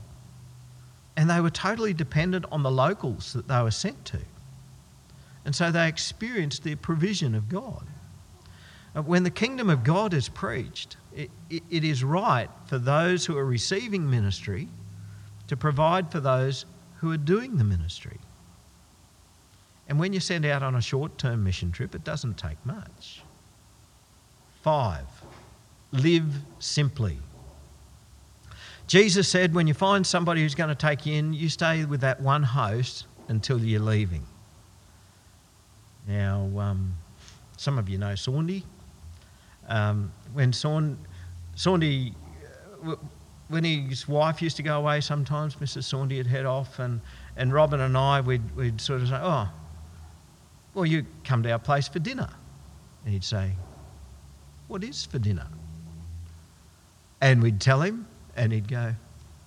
And 1.18 1.28
they 1.28 1.40
were 1.40 1.50
totally 1.50 1.92
dependent 1.92 2.44
on 2.52 2.62
the 2.62 2.70
locals 2.70 3.32
that 3.32 3.48
they 3.48 3.60
were 3.60 3.72
sent 3.72 4.04
to. 4.04 4.20
And 5.44 5.52
so 5.52 5.72
they 5.72 5.88
experienced 5.88 6.62
the 6.62 6.76
provision 6.76 7.34
of 7.34 7.48
God. 7.48 7.84
When 8.94 9.24
the 9.24 9.30
kingdom 9.30 9.68
of 9.68 9.82
God 9.82 10.14
is 10.14 10.28
preached, 10.28 10.96
it, 11.12 11.32
it, 11.50 11.64
it 11.70 11.82
is 11.82 12.04
right 12.04 12.48
for 12.66 12.78
those 12.78 13.26
who 13.26 13.36
are 13.36 13.44
receiving 13.44 14.08
ministry 14.08 14.68
to 15.48 15.56
provide 15.56 16.12
for 16.12 16.20
those 16.20 16.66
who 16.98 17.10
are 17.10 17.16
doing 17.16 17.58
the 17.58 17.64
ministry. 17.64 18.20
And 19.88 19.98
when 19.98 20.12
you're 20.12 20.20
sent 20.20 20.44
out 20.44 20.62
on 20.62 20.76
a 20.76 20.80
short 20.80 21.18
term 21.18 21.42
mission 21.42 21.72
trip, 21.72 21.96
it 21.96 22.04
doesn't 22.04 22.38
take 22.38 22.64
much. 22.64 23.22
Five, 24.62 25.06
live 25.90 26.32
simply. 26.60 27.18
Jesus 28.88 29.28
said, 29.28 29.54
when 29.54 29.66
you 29.66 29.74
find 29.74 30.04
somebody 30.04 30.40
who's 30.40 30.54
going 30.54 30.70
to 30.70 30.74
take 30.74 31.04
you 31.04 31.14
in, 31.14 31.34
you 31.34 31.50
stay 31.50 31.84
with 31.84 32.00
that 32.00 32.22
one 32.22 32.42
host 32.42 33.06
until 33.28 33.60
you're 33.60 33.80
leaving. 33.80 34.24
Now, 36.06 36.48
um, 36.56 36.94
some 37.58 37.78
of 37.78 37.90
you 37.90 37.98
know 37.98 38.14
Saundy. 38.14 38.62
Um, 39.68 40.10
when 40.32 40.54
Saund, 40.54 40.96
Saundy, 41.54 42.14
uh, 42.86 42.96
when 43.48 43.62
his 43.62 44.08
wife 44.08 44.40
used 44.40 44.56
to 44.56 44.62
go 44.62 44.78
away 44.78 45.02
sometimes, 45.02 45.56
Mrs. 45.56 45.84
Saundy 45.84 46.16
would 46.16 46.26
head 46.26 46.46
off, 46.46 46.78
and, 46.78 47.02
and 47.36 47.52
Robin 47.52 47.80
and 47.80 47.94
I, 47.94 48.22
we'd, 48.22 48.56
we'd 48.56 48.80
sort 48.80 49.02
of 49.02 49.08
say, 49.08 49.18
Oh, 49.20 49.50
well, 50.72 50.86
you 50.86 51.04
come 51.24 51.42
to 51.42 51.52
our 51.52 51.58
place 51.58 51.88
for 51.88 51.98
dinner. 51.98 52.30
And 53.04 53.12
he'd 53.12 53.24
say, 53.24 53.50
What 54.68 54.82
is 54.82 55.04
for 55.04 55.18
dinner? 55.18 55.46
And 57.20 57.42
we'd 57.42 57.60
tell 57.60 57.82
him, 57.82 58.06
and 58.38 58.52
he'd 58.52 58.68
go, 58.68 58.94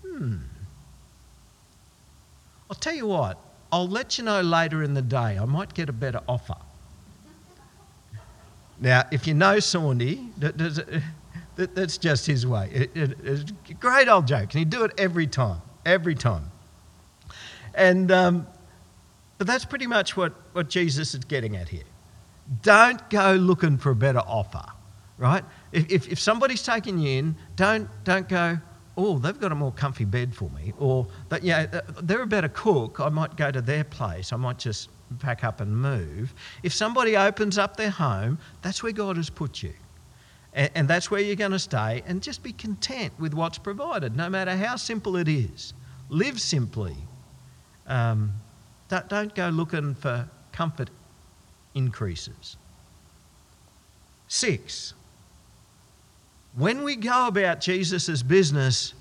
Hmm. 0.03 0.37
I'll 2.69 2.75
tell 2.75 2.93
you 2.93 3.07
what, 3.07 3.37
I'll 3.71 3.87
let 3.87 4.17
you 4.17 4.23
know 4.23 4.41
later 4.41 4.83
in 4.83 4.93
the 4.93 5.01
day. 5.01 5.37
I 5.39 5.45
might 5.45 5.73
get 5.73 5.89
a 5.89 5.93
better 5.93 6.21
offer. 6.27 6.57
Now, 8.79 9.03
if 9.11 9.27
you 9.27 9.33
know 9.33 9.57
Saundy, 9.57 10.29
that's 11.55 11.97
just 11.97 12.25
his 12.25 12.45
way. 12.45 12.69
It, 12.71 12.91
it, 12.95 13.17
it's 13.23 13.51
a 13.69 13.73
great 13.73 14.07
old 14.07 14.27
joke, 14.27 14.41
and 14.41 14.53
he'd 14.53 14.69
do 14.69 14.83
it 14.83 14.91
every 14.97 15.27
time, 15.27 15.61
every 15.85 16.15
time. 16.15 16.51
And 17.73 18.11
um, 18.11 18.47
but 19.41 19.47
that's 19.47 19.65
pretty 19.65 19.87
much 19.87 20.15
what, 20.15 20.33
what 20.51 20.69
Jesus 20.69 21.15
is 21.15 21.23
getting 21.23 21.55
at 21.57 21.67
here. 21.67 21.81
Don't 22.61 23.09
go 23.09 23.33
looking 23.33 23.75
for 23.75 23.89
a 23.89 23.95
better 23.95 24.19
offer, 24.19 24.63
right? 25.17 25.43
If, 25.71 25.89
if, 25.91 26.07
if 26.09 26.19
somebody's 26.19 26.61
taking 26.61 26.99
you 26.99 27.17
in, 27.17 27.35
don't, 27.55 27.89
don't 28.03 28.29
go, 28.29 28.59
oh, 29.01 29.17
they've 29.17 29.39
got 29.39 29.51
a 29.51 29.55
more 29.55 29.71
comfy 29.71 30.05
bed 30.05 30.33
for 30.35 30.49
me. 30.51 30.73
Or, 30.79 31.07
that, 31.29 31.43
yeah, 31.43 31.67
uh, 31.73 31.81
they're 32.01 32.21
a 32.21 32.27
better 32.27 32.49
cook. 32.49 32.99
I 32.99 33.09
might 33.09 33.35
go 33.35 33.51
to 33.51 33.61
their 33.61 33.83
place. 33.83 34.31
I 34.31 34.37
might 34.37 34.57
just 34.57 34.89
pack 35.19 35.43
up 35.43 35.61
and 35.61 35.75
move. 35.75 36.33
If 36.63 36.73
somebody 36.73 37.17
opens 37.17 37.57
up 37.57 37.77
their 37.77 37.89
home, 37.89 38.37
that's 38.61 38.83
where 38.83 38.91
God 38.91 39.17
has 39.17 39.29
put 39.29 39.63
you. 39.63 39.73
And, 40.53 40.69
and 40.75 40.87
that's 40.87 41.09
where 41.09 41.21
you're 41.21 41.35
going 41.35 41.51
to 41.51 41.59
stay. 41.59 42.03
And 42.05 42.21
just 42.21 42.43
be 42.43 42.53
content 42.53 43.13
with 43.19 43.33
what's 43.33 43.57
provided, 43.57 44.15
no 44.15 44.29
matter 44.29 44.55
how 44.55 44.75
simple 44.75 45.15
it 45.17 45.27
is. 45.27 45.73
Live 46.09 46.39
simply. 46.39 46.95
Um, 47.87 48.33
don't, 48.89 49.07
don't 49.09 49.35
go 49.35 49.49
looking 49.49 49.95
for 49.95 50.27
comfort 50.51 50.89
increases. 51.73 52.57
Six, 54.27 54.93
when 56.55 56.83
we 56.83 56.95
go 56.95 57.27
about 57.27 57.61
Jesus' 57.61 58.23
business, 58.23 58.93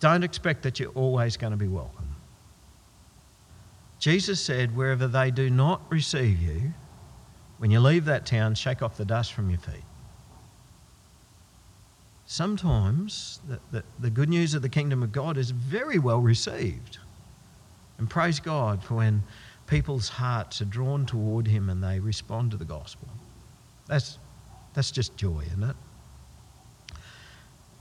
don't 0.00 0.22
expect 0.22 0.62
that 0.62 0.78
you're 0.78 0.92
always 0.92 1.36
going 1.36 1.52
to 1.52 1.56
be 1.56 1.68
welcome. 1.68 2.14
Jesus 3.98 4.40
said, 4.40 4.76
Wherever 4.76 5.08
they 5.08 5.30
do 5.30 5.50
not 5.50 5.82
receive 5.90 6.40
you, 6.40 6.72
when 7.58 7.70
you 7.70 7.80
leave 7.80 8.04
that 8.04 8.26
town, 8.26 8.54
shake 8.54 8.82
off 8.82 8.96
the 8.96 9.04
dust 9.04 9.32
from 9.32 9.50
your 9.50 9.58
feet. 9.58 9.82
Sometimes 12.26 13.40
the, 13.48 13.58
the, 13.72 13.84
the 13.98 14.10
good 14.10 14.28
news 14.28 14.54
of 14.54 14.62
the 14.62 14.68
kingdom 14.68 15.02
of 15.02 15.10
God 15.10 15.36
is 15.36 15.50
very 15.50 15.98
well 15.98 16.20
received. 16.20 16.98
And 17.96 18.08
praise 18.08 18.38
God 18.38 18.84
for 18.84 18.94
when 18.96 19.22
people's 19.66 20.08
hearts 20.08 20.60
are 20.60 20.66
drawn 20.66 21.06
toward 21.06 21.48
Him 21.48 21.68
and 21.70 21.82
they 21.82 21.98
respond 21.98 22.52
to 22.52 22.56
the 22.56 22.64
gospel. 22.64 23.08
That's, 23.86 24.18
that's 24.74 24.90
just 24.90 25.16
joy, 25.16 25.42
isn't 25.46 25.64
it? 25.64 25.76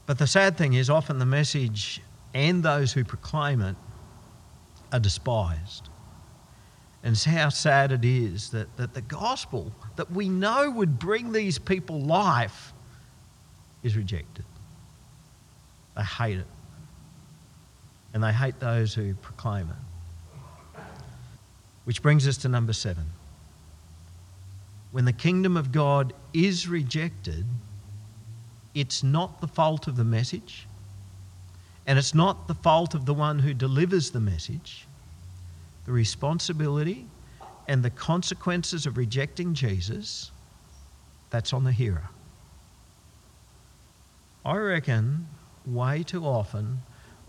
But 0.07 0.17
the 0.17 0.25
sad 0.25 0.57
thing 0.57 0.73
is, 0.73 0.89
often 0.89 1.19
the 1.19 1.25
message 1.25 2.01
and 2.33 2.63
those 2.63 2.93
who 2.93 3.03
proclaim 3.03 3.61
it 3.61 3.75
are 4.91 4.99
despised. 4.99 5.89
And 7.03 7.15
how 7.17 7.49
sad 7.49 7.91
it 7.91 8.03
is 8.03 8.49
that, 8.51 8.75
that 8.77 8.93
the 8.93 9.01
gospel 9.01 9.71
that 9.97 10.09
we 10.09 10.29
know 10.29 10.71
would 10.71 10.97
bring 10.97 11.31
these 11.31 11.59
people 11.59 12.01
life 12.01 12.73
is 13.83 13.95
rejected. 13.95 14.45
They 15.95 16.03
hate 16.03 16.39
it. 16.39 16.47
And 18.13 18.23
they 18.23 18.33
hate 18.33 18.59
those 18.59 18.93
who 18.93 19.13
proclaim 19.15 19.69
it. 19.69 20.81
Which 21.83 22.01
brings 22.01 22.27
us 22.27 22.37
to 22.37 22.49
number 22.49 22.73
seven. 22.73 23.05
When 24.91 25.05
the 25.05 25.13
kingdom 25.13 25.57
of 25.57 25.71
God 25.71 26.13
is 26.33 26.67
rejected, 26.67 27.45
it's 28.79 29.03
not 29.03 29.41
the 29.41 29.47
fault 29.47 29.87
of 29.87 29.95
the 29.95 30.03
message, 30.03 30.67
and 31.85 31.97
it's 31.97 32.13
not 32.13 32.47
the 32.47 32.53
fault 32.53 32.93
of 32.93 33.05
the 33.05 33.13
one 33.13 33.39
who 33.39 33.53
delivers 33.53 34.11
the 34.11 34.19
message. 34.19 34.87
The 35.85 35.91
responsibility 35.91 37.05
and 37.67 37.81
the 37.81 37.89
consequences 37.89 38.85
of 38.85 38.97
rejecting 38.97 39.53
Jesus, 39.53 40.31
that's 41.29 41.53
on 41.53 41.63
the 41.63 41.71
hearer. 41.71 42.09
I 44.45 44.57
reckon 44.57 45.27
way 45.65 46.03
too 46.03 46.25
often 46.25 46.79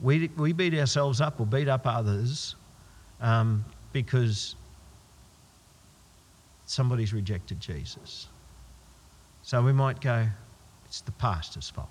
we, 0.00 0.28
we 0.36 0.52
beat 0.52 0.74
ourselves 0.74 1.20
up 1.20 1.40
or 1.40 1.46
beat 1.46 1.68
up 1.68 1.86
others 1.86 2.54
um, 3.20 3.64
because 3.92 4.54
somebody's 6.66 7.12
rejected 7.12 7.60
Jesus. 7.60 8.28
So 9.42 9.62
we 9.62 9.72
might 9.72 10.00
go, 10.00 10.26
it's 10.88 11.02
the 11.02 11.12
pastor's 11.12 11.70
fault. 11.70 11.88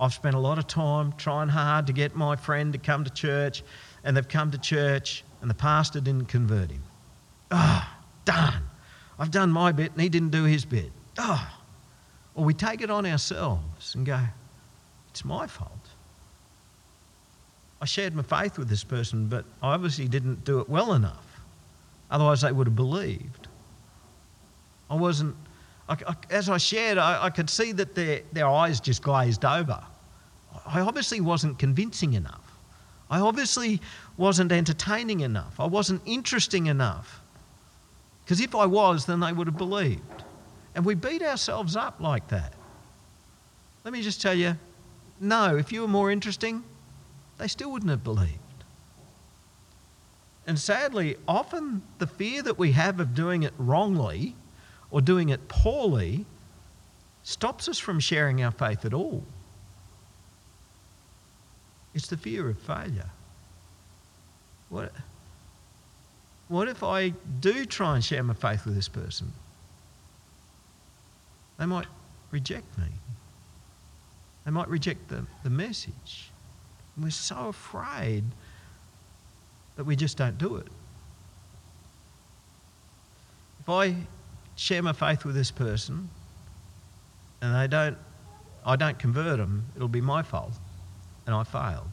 I've 0.00 0.14
spent 0.14 0.36
a 0.36 0.38
lot 0.38 0.58
of 0.58 0.66
time 0.66 1.12
trying 1.18 1.48
hard 1.48 1.86
to 1.88 1.92
get 1.92 2.14
my 2.14 2.36
friend 2.36 2.72
to 2.72 2.78
come 2.78 3.04
to 3.04 3.10
church, 3.10 3.62
and 4.04 4.16
they've 4.16 4.28
come 4.28 4.50
to 4.52 4.58
church, 4.58 5.24
and 5.40 5.50
the 5.50 5.54
pastor 5.54 6.00
didn't 6.00 6.26
convert 6.26 6.70
him. 6.70 6.82
Ah, 7.50 7.98
oh, 7.98 8.10
darn. 8.24 8.62
I've 9.18 9.32
done 9.32 9.50
my 9.50 9.72
bit, 9.72 9.92
and 9.92 10.00
he 10.00 10.08
didn't 10.08 10.30
do 10.30 10.44
his 10.44 10.64
bit. 10.64 10.92
Ah. 11.18 11.52
Oh. 11.52 11.54
Or 12.38 12.44
we 12.44 12.54
take 12.54 12.82
it 12.82 12.90
on 12.90 13.04
ourselves 13.04 13.96
and 13.96 14.06
go, 14.06 14.20
it's 15.10 15.24
my 15.24 15.48
fault. 15.48 15.72
I 17.80 17.84
shared 17.84 18.14
my 18.14 18.22
faith 18.22 18.58
with 18.58 18.68
this 18.68 18.84
person, 18.84 19.26
but 19.26 19.44
I 19.60 19.74
obviously 19.74 20.06
didn't 20.06 20.44
do 20.44 20.60
it 20.60 20.68
well 20.68 20.92
enough. 20.92 21.40
Otherwise, 22.12 22.42
they 22.42 22.52
would 22.52 22.68
have 22.68 22.76
believed. 22.76 23.48
I 24.88 24.94
wasn't, 24.94 25.34
I, 25.88 25.96
I, 26.06 26.14
as 26.30 26.48
I 26.48 26.58
shared, 26.58 26.98
I, 26.98 27.24
I 27.24 27.30
could 27.30 27.48
see 27.48 27.72
that 27.72 27.94
their, 27.94 28.20
their 28.32 28.46
eyes 28.46 28.80
just 28.80 29.02
glazed 29.02 29.44
over. 29.44 29.82
I 30.66 30.80
obviously 30.80 31.20
wasn't 31.20 31.58
convincing 31.58 32.12
enough. 32.14 32.44
I 33.10 33.20
obviously 33.20 33.80
wasn't 34.16 34.52
entertaining 34.52 35.20
enough. 35.20 35.58
I 35.58 35.66
wasn't 35.66 36.02
interesting 36.04 36.66
enough. 36.66 37.22
Because 38.24 38.40
if 38.40 38.54
I 38.54 38.66
was, 38.66 39.06
then 39.06 39.20
they 39.20 39.32
would 39.32 39.46
have 39.46 39.56
believed. 39.56 40.24
And 40.74 40.84
we 40.84 40.94
beat 40.94 41.22
ourselves 41.22 41.74
up 41.74 42.00
like 42.00 42.28
that. 42.28 42.52
Let 43.84 43.92
me 43.92 44.02
just 44.02 44.20
tell 44.20 44.34
you 44.34 44.56
no, 45.20 45.56
if 45.56 45.72
you 45.72 45.80
were 45.80 45.88
more 45.88 46.12
interesting, 46.12 46.62
they 47.38 47.48
still 47.48 47.72
wouldn't 47.72 47.90
have 47.90 48.04
believed. 48.04 48.38
And 50.46 50.58
sadly, 50.58 51.16
often 51.26 51.82
the 51.98 52.06
fear 52.06 52.42
that 52.42 52.58
we 52.58 52.72
have 52.72 53.00
of 53.00 53.14
doing 53.14 53.42
it 53.42 53.52
wrongly 53.58 54.36
or 54.90 55.00
doing 55.00 55.28
it 55.28 55.48
poorly 55.48 56.24
stops 57.22 57.68
us 57.68 57.78
from 57.78 58.00
sharing 58.00 58.42
our 58.42 58.50
faith 58.50 58.84
at 58.84 58.94
all. 58.94 59.22
It's 61.94 62.08
the 62.08 62.16
fear 62.16 62.48
of 62.48 62.58
failure. 62.58 63.10
What, 64.70 64.92
what 66.48 66.68
if 66.68 66.82
I 66.82 67.10
do 67.40 67.64
try 67.64 67.96
and 67.96 68.04
share 68.04 68.22
my 68.22 68.34
faith 68.34 68.64
with 68.64 68.74
this 68.74 68.88
person? 68.88 69.32
They 71.58 71.66
might 71.66 71.86
reject 72.30 72.78
me. 72.78 72.86
They 74.44 74.50
might 74.50 74.68
reject 74.68 75.08
the, 75.08 75.26
the 75.42 75.50
message. 75.50 76.30
And 76.94 77.04
we're 77.04 77.10
so 77.10 77.48
afraid 77.48 78.24
that 79.76 79.84
we 79.84 79.96
just 79.96 80.16
don't 80.16 80.38
do 80.38 80.56
it. 80.56 80.66
If 83.60 83.68
I 83.68 83.94
share 84.58 84.82
my 84.82 84.92
faith 84.92 85.24
with 85.24 85.34
this 85.34 85.50
person 85.50 86.10
and 87.40 87.54
they 87.54 87.68
don't, 87.68 87.96
I 88.66 88.76
don't 88.76 88.98
convert 88.98 89.38
them, 89.38 89.64
it'll 89.76 89.88
be 89.88 90.00
my 90.00 90.22
fault 90.22 90.52
and 91.26 91.34
I 91.34 91.44
failed. 91.44 91.90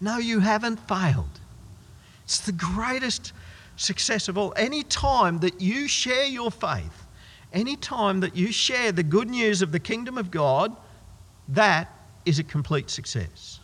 No, 0.00 0.18
you 0.18 0.40
haven't 0.40 0.78
failed. 0.88 1.40
It's 2.24 2.40
the 2.40 2.52
greatest 2.52 3.32
success 3.76 4.28
of 4.28 4.36
all. 4.36 4.52
Any 4.56 4.82
time 4.82 5.38
that 5.40 5.60
you 5.60 5.86
share 5.86 6.26
your 6.26 6.50
faith, 6.50 7.06
any 7.52 7.76
time 7.76 8.20
that 8.20 8.34
you 8.34 8.50
share 8.50 8.90
the 8.90 9.02
good 9.02 9.30
news 9.30 9.62
of 9.62 9.70
the 9.72 9.78
kingdom 9.78 10.18
of 10.18 10.30
God, 10.30 10.76
that 11.48 11.92
is 12.24 12.38
a 12.38 12.44
complete 12.44 12.90
success. 12.90 13.60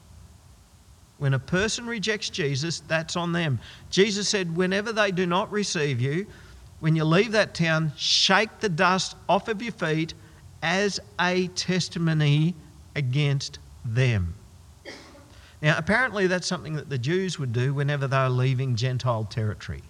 When 1.18 1.34
a 1.34 1.38
person 1.38 1.86
rejects 1.86 2.30
Jesus, 2.30 2.80
that's 2.80 3.16
on 3.16 3.32
them. 3.32 3.58
Jesus 3.90 4.28
said, 4.28 4.56
Whenever 4.56 4.92
they 4.92 5.10
do 5.10 5.26
not 5.26 5.50
receive 5.50 6.00
you, 6.00 6.26
when 6.80 6.96
you 6.96 7.04
leave 7.04 7.32
that 7.32 7.54
town, 7.54 7.92
shake 7.96 8.60
the 8.60 8.68
dust 8.68 9.16
off 9.28 9.48
of 9.48 9.62
your 9.62 9.72
feet 9.72 10.14
as 10.62 11.00
a 11.20 11.48
testimony 11.48 12.54
against 12.94 13.58
them. 13.84 14.34
Now, 15.62 15.76
apparently, 15.78 16.26
that's 16.26 16.46
something 16.46 16.74
that 16.74 16.90
the 16.90 16.98
Jews 16.98 17.38
would 17.38 17.52
do 17.52 17.72
whenever 17.72 18.06
they 18.06 18.18
were 18.18 18.28
leaving 18.28 18.76
Gentile 18.76 19.24
territory. 19.24 19.82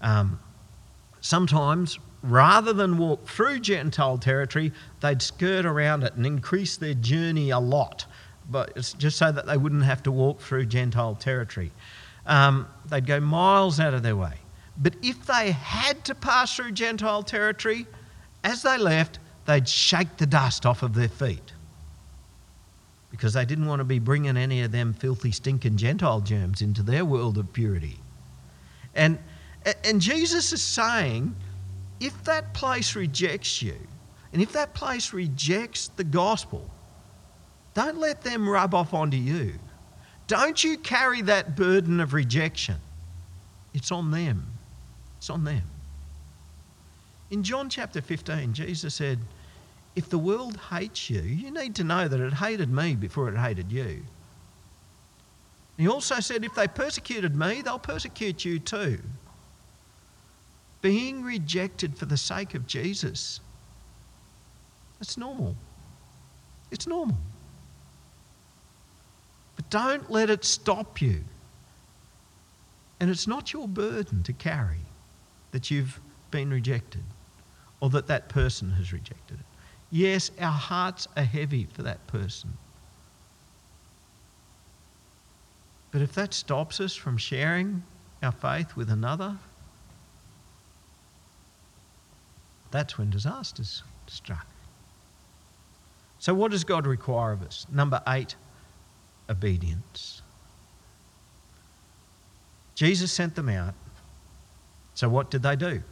Um, 0.00 0.38
sometimes, 1.20 1.98
rather 2.22 2.72
than 2.72 2.98
walk 2.98 3.26
through 3.26 3.60
Gentile 3.60 4.18
territory, 4.18 4.72
they'd 5.00 5.22
skirt 5.22 5.64
around 5.64 6.02
it 6.02 6.14
and 6.14 6.26
increase 6.26 6.76
their 6.76 6.94
journey 6.94 7.50
a 7.50 7.58
lot 7.58 8.06
but 8.50 8.72
it's 8.76 8.92
just 8.94 9.16
so 9.16 9.32
that 9.32 9.46
they 9.46 9.56
wouldn't 9.56 9.84
have 9.84 10.02
to 10.04 10.12
walk 10.12 10.40
through 10.40 10.66
Gentile 10.66 11.14
territory. 11.14 11.72
Um, 12.26 12.68
they'd 12.86 13.06
go 13.06 13.20
miles 13.20 13.80
out 13.80 13.94
of 13.94 14.02
their 14.02 14.16
way. 14.16 14.34
But 14.76 14.94
if 15.02 15.26
they 15.26 15.52
had 15.52 16.04
to 16.06 16.14
pass 16.14 16.54
through 16.56 16.72
Gentile 16.72 17.22
territory, 17.22 17.86
as 18.42 18.62
they 18.62 18.76
left, 18.76 19.18
they'd 19.46 19.68
shake 19.68 20.16
the 20.16 20.26
dust 20.26 20.66
off 20.66 20.82
of 20.82 20.94
their 20.94 21.08
feet 21.08 21.52
because 23.10 23.34
they 23.34 23.44
didn't 23.44 23.66
want 23.66 23.78
to 23.78 23.84
be 23.84 24.00
bringing 24.00 24.36
any 24.36 24.62
of 24.62 24.72
them 24.72 24.92
filthy, 24.92 25.30
stinking 25.30 25.76
Gentile 25.76 26.20
germs 26.20 26.60
into 26.62 26.82
their 26.82 27.04
world 27.04 27.38
of 27.38 27.52
purity. 27.52 28.00
And, 28.96 29.20
and 29.84 30.00
Jesus 30.00 30.52
is 30.52 30.60
saying 30.60 31.36
if 32.00 32.24
that 32.24 32.52
place 32.54 32.96
rejects 32.96 33.62
you, 33.62 33.76
and 34.32 34.42
if 34.42 34.50
that 34.50 34.74
place 34.74 35.12
rejects 35.12 35.88
the 35.88 36.02
gospel, 36.02 36.68
don't 37.72 37.98
let 37.98 38.22
them 38.22 38.48
rub 38.48 38.74
off 38.74 38.92
onto 38.92 39.16
you. 39.16 39.54
Don't 40.26 40.64
you 40.64 40.76
carry 40.76 41.22
that 41.22 41.54
burden 41.54 42.00
of 42.00 42.14
rejection. 42.14 42.76
It's 43.74 43.92
on 43.92 44.10
them. 44.10 44.53
It's 45.24 45.30
on 45.30 45.44
them. 45.44 45.62
In 47.30 47.42
John 47.42 47.70
chapter 47.70 48.02
15, 48.02 48.52
Jesus 48.52 48.94
said, 48.94 49.18
If 49.96 50.10
the 50.10 50.18
world 50.18 50.58
hates 50.70 51.08
you, 51.08 51.22
you 51.22 51.50
need 51.50 51.74
to 51.76 51.82
know 51.82 52.06
that 52.06 52.20
it 52.20 52.34
hated 52.34 52.70
me 52.70 52.94
before 52.94 53.30
it 53.30 53.38
hated 53.38 53.72
you. 53.72 54.02
He 55.78 55.88
also 55.88 56.20
said, 56.20 56.44
If 56.44 56.54
they 56.54 56.68
persecuted 56.68 57.34
me, 57.34 57.62
they'll 57.62 57.78
persecute 57.78 58.44
you 58.44 58.58
too. 58.58 59.00
Being 60.82 61.22
rejected 61.22 61.96
for 61.96 62.04
the 62.04 62.18
sake 62.18 62.54
of 62.54 62.66
Jesus, 62.66 63.40
that's 64.98 65.16
normal. 65.16 65.56
It's 66.70 66.86
normal. 66.86 67.16
But 69.56 69.70
don't 69.70 70.10
let 70.10 70.28
it 70.28 70.44
stop 70.44 71.00
you. 71.00 71.24
And 73.00 73.08
it's 73.08 73.26
not 73.26 73.54
your 73.54 73.66
burden 73.66 74.22
to 74.24 74.34
carry 74.34 74.84
that 75.54 75.70
you've 75.70 76.00
been 76.32 76.50
rejected 76.50 77.04
or 77.78 77.88
that 77.88 78.08
that 78.08 78.28
person 78.28 78.72
has 78.72 78.92
rejected 78.92 79.38
it. 79.38 79.46
Yes, 79.88 80.32
our 80.40 80.50
hearts 80.50 81.06
are 81.16 81.22
heavy 81.22 81.68
for 81.72 81.84
that 81.84 82.04
person. 82.08 82.52
But 85.92 86.02
if 86.02 86.12
that 86.14 86.34
stops 86.34 86.80
us 86.80 86.96
from 86.96 87.16
sharing 87.16 87.84
our 88.20 88.32
faith 88.32 88.74
with 88.74 88.90
another, 88.90 89.36
that's 92.72 92.98
when 92.98 93.10
disaster's 93.10 93.84
struck. 94.08 94.48
So, 96.18 96.34
what 96.34 96.50
does 96.50 96.64
God 96.64 96.84
require 96.84 97.30
of 97.30 97.42
us? 97.42 97.64
Number 97.70 98.02
eight, 98.08 98.34
obedience. 99.30 100.20
Jesus 102.74 103.12
sent 103.12 103.36
them 103.36 103.48
out. 103.48 103.74
So, 104.94 105.08
what 105.08 105.30
did 105.30 105.42
they 105.42 105.56
do? 105.56 105.82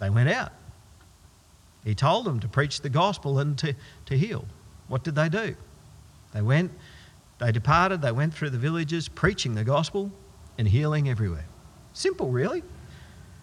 They 0.00 0.10
went 0.10 0.28
out. 0.28 0.52
He 1.84 1.94
told 1.94 2.26
them 2.26 2.40
to 2.40 2.48
preach 2.48 2.80
the 2.80 2.88
gospel 2.88 3.38
and 3.38 3.56
to, 3.58 3.74
to 4.06 4.18
heal. 4.18 4.44
What 4.88 5.04
did 5.04 5.14
they 5.14 5.28
do? 5.28 5.54
They 6.34 6.42
went, 6.42 6.72
they 7.38 7.52
departed, 7.52 8.02
they 8.02 8.12
went 8.12 8.34
through 8.34 8.50
the 8.50 8.58
villages 8.58 9.08
preaching 9.08 9.54
the 9.54 9.64
gospel 9.64 10.10
and 10.58 10.68
healing 10.68 11.08
everywhere. 11.08 11.46
Simple, 11.92 12.30
really. 12.30 12.62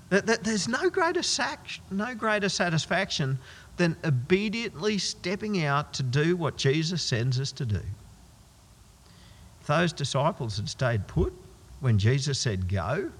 There's 0.09 0.67
no 0.67 0.89
greater, 0.89 1.23
sac- 1.23 1.79
no 1.89 2.13
greater 2.13 2.49
satisfaction 2.49 3.39
than 3.77 3.97
obediently 4.05 4.97
stepping 4.97 5.63
out 5.65 5.93
to 5.93 6.03
do 6.03 6.35
what 6.37 6.57
Jesus 6.57 7.01
sends 7.01 7.39
us 7.39 7.51
to 7.53 7.65
do. 7.65 7.81
If 9.61 9.67
those 9.67 9.91
disciples 9.91 10.57
had 10.57 10.69
stayed 10.69 11.07
put 11.07 11.33
when 11.79 11.97
Jesus 11.97 12.39
said 12.39 12.69
go, 12.69 13.11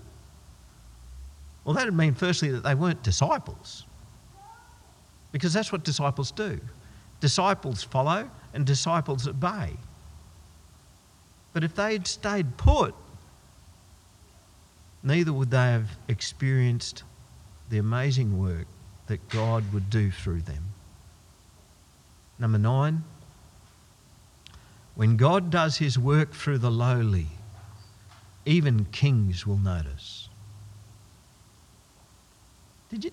well, 1.66 1.74
that 1.74 1.86
would 1.86 1.96
mean 1.96 2.14
firstly 2.14 2.52
that 2.52 2.64
they 2.64 2.76
weren't 2.76 3.02
disciples. 3.04 3.86
Because 5.32 5.52
that's 5.52 5.72
what 5.72 5.84
disciples 5.84 6.32
do. 6.32 6.62
Disciples 7.20 7.84
follow 7.84 8.30
and 8.54 8.66
disciples 8.66 9.28
obey. 9.28 9.72
But 11.52 11.64
if 11.64 11.76
they'd 11.76 12.06
stayed 12.06 12.56
put, 12.58 12.94
neither 15.04 15.34
would 15.34 15.50
they 15.50 15.58
have 15.58 15.90
experienced 16.08 17.04
the 17.70 17.80
amazing 17.80 18.40
work 18.40 18.68
that 19.08 19.28
God 19.30 19.64
would 19.74 19.90
do 19.90 20.12
through 20.12 20.42
them. 20.42 20.66
Number 22.38 22.58
nine, 22.58 23.04
when 24.94 25.18
God 25.18 25.50
does 25.50 25.78
his 25.78 25.98
work 25.98 26.34
through 26.34 26.60
the 26.60 26.72
lowly, 26.72 27.28
even 28.46 28.86
kings 28.86 29.48
will 29.48 29.58
notice. 29.58 30.30
Did 32.90 33.06
you 33.06 33.12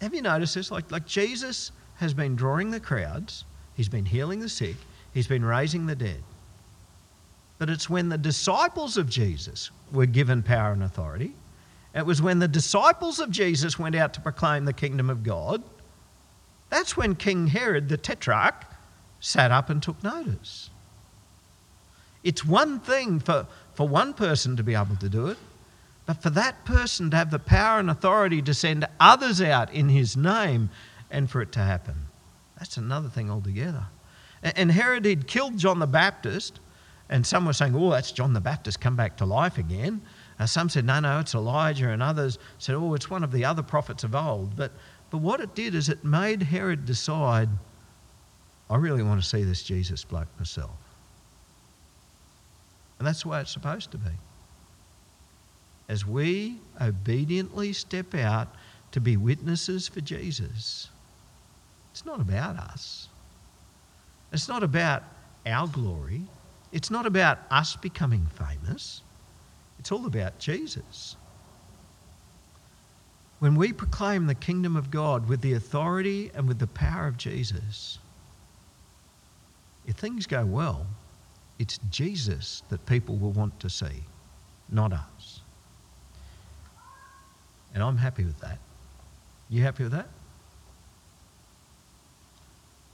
have 0.00 0.14
you 0.14 0.22
noticed 0.22 0.54
this? 0.54 0.70
Like, 0.70 0.90
like 0.90 1.06
Jesus 1.06 1.72
has 1.96 2.12
been 2.12 2.36
drawing 2.36 2.70
the 2.70 2.80
crowds, 2.80 3.44
he's 3.74 3.88
been 3.88 4.04
healing 4.04 4.40
the 4.40 4.48
sick, 4.48 4.76
he's 5.14 5.26
been 5.26 5.44
raising 5.44 5.86
the 5.86 5.96
dead. 5.96 6.22
But 7.58 7.70
it's 7.70 7.88
when 7.88 8.10
the 8.10 8.18
disciples 8.18 8.98
of 8.98 9.08
Jesus 9.08 9.70
were 9.90 10.06
given 10.06 10.42
power 10.42 10.72
and 10.72 10.82
authority, 10.82 11.32
it 11.94 12.04
was 12.04 12.20
when 12.20 12.38
the 12.38 12.48
disciples 12.48 13.18
of 13.18 13.30
Jesus 13.30 13.78
went 13.78 13.94
out 13.94 14.12
to 14.14 14.20
proclaim 14.20 14.66
the 14.66 14.74
kingdom 14.74 15.08
of 15.08 15.24
God, 15.24 15.62
that's 16.68 16.96
when 16.96 17.14
King 17.14 17.46
Herod 17.46 17.88
the 17.88 17.96
Tetrarch 17.96 18.66
sat 19.20 19.50
up 19.50 19.70
and 19.70 19.82
took 19.82 20.02
notice. 20.02 20.68
It's 22.22 22.44
one 22.44 22.80
thing 22.80 23.20
for, 23.20 23.46
for 23.74 23.88
one 23.88 24.12
person 24.12 24.56
to 24.56 24.62
be 24.62 24.74
able 24.74 24.96
to 24.96 25.08
do 25.08 25.28
it, 25.28 25.38
but 26.06 26.22
for 26.22 26.30
that 26.30 26.64
person 26.64 27.10
to 27.10 27.16
have 27.16 27.32
the 27.32 27.40
power 27.40 27.80
and 27.80 27.90
authority 27.90 28.40
to 28.42 28.54
send 28.54 28.86
others 29.00 29.42
out 29.42 29.72
in 29.72 29.88
his 29.88 30.16
name 30.16 30.70
and 31.10 31.28
for 31.28 31.42
it 31.42 31.50
to 31.52 31.58
happen, 31.58 32.06
that's 32.56 32.76
another 32.76 33.08
thing 33.08 33.28
altogether. 33.28 33.86
And 34.42 34.70
Herod 34.70 35.04
had 35.04 35.26
killed 35.26 35.58
John 35.58 35.80
the 35.80 35.86
Baptist, 35.86 36.60
and 37.08 37.26
some 37.26 37.44
were 37.44 37.52
saying, 37.52 37.74
oh, 37.74 37.90
that's 37.90 38.12
John 38.12 38.32
the 38.32 38.40
Baptist 38.40 38.80
come 38.80 38.94
back 38.94 39.16
to 39.16 39.26
life 39.26 39.58
again. 39.58 40.00
Uh, 40.38 40.46
some 40.46 40.68
said, 40.68 40.84
no, 40.84 41.00
no, 41.00 41.18
it's 41.18 41.34
Elijah, 41.34 41.88
and 41.88 42.02
others 42.02 42.38
said, 42.58 42.76
oh, 42.76 42.94
it's 42.94 43.10
one 43.10 43.24
of 43.24 43.32
the 43.32 43.44
other 43.44 43.62
prophets 43.62 44.04
of 44.04 44.14
old. 44.14 44.56
But, 44.56 44.70
but 45.10 45.18
what 45.18 45.40
it 45.40 45.54
did 45.56 45.74
is 45.74 45.88
it 45.88 46.04
made 46.04 46.42
Herod 46.42 46.84
decide, 46.86 47.48
I 48.70 48.76
really 48.76 49.02
want 49.02 49.20
to 49.20 49.28
see 49.28 49.42
this 49.42 49.62
Jesus 49.64 50.04
bloke 50.04 50.28
myself. 50.38 50.70
And 52.98 53.08
that's 53.08 53.22
the 53.22 53.28
way 53.28 53.40
it's 53.40 53.52
supposed 53.52 53.90
to 53.90 53.98
be 53.98 54.10
as 55.88 56.06
we 56.06 56.58
obediently 56.80 57.72
step 57.72 58.14
out 58.14 58.48
to 58.92 59.00
be 59.00 59.16
witnesses 59.16 59.88
for 59.88 60.00
Jesus, 60.00 60.88
it's 61.92 62.04
not 62.04 62.20
about 62.20 62.56
us. 62.56 63.08
It's 64.32 64.48
not 64.48 64.62
about 64.62 65.02
our 65.46 65.68
glory. 65.68 66.22
It's 66.72 66.90
not 66.90 67.06
about 67.06 67.38
us 67.50 67.76
becoming 67.76 68.26
famous. 68.26 69.02
It's 69.78 69.92
all 69.92 70.06
about 70.06 70.38
Jesus. 70.38 71.16
When 73.38 73.54
we 73.54 73.72
proclaim 73.72 74.26
the 74.26 74.34
kingdom 74.34 74.76
of 74.76 74.90
God 74.90 75.28
with 75.28 75.42
the 75.42 75.52
authority 75.52 76.30
and 76.34 76.48
with 76.48 76.58
the 76.58 76.66
power 76.66 77.06
of 77.06 77.16
Jesus, 77.16 77.98
if 79.86 79.94
things 79.96 80.26
go 80.26 80.44
well, 80.44 80.86
it's 81.58 81.78
Jesus 81.90 82.62
that 82.70 82.84
people 82.86 83.16
will 83.16 83.32
want 83.32 83.58
to 83.60 83.70
see, 83.70 84.04
not 84.70 84.92
us. 84.92 85.15
And 87.76 87.84
I'm 87.84 87.98
happy 87.98 88.24
with 88.24 88.40
that. 88.40 88.58
You 89.50 89.62
happy 89.62 89.82
with 89.82 89.92
that? 89.92 90.08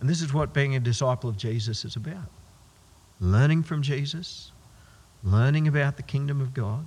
And 0.00 0.10
this 0.10 0.20
is 0.20 0.34
what 0.34 0.52
being 0.52 0.74
a 0.74 0.80
disciple 0.80 1.30
of 1.30 1.36
Jesus 1.36 1.84
is 1.84 1.94
about 1.94 2.28
learning 3.20 3.62
from 3.62 3.80
Jesus, 3.80 4.50
learning 5.22 5.68
about 5.68 5.96
the 5.96 6.02
kingdom 6.02 6.40
of 6.40 6.52
God, 6.52 6.84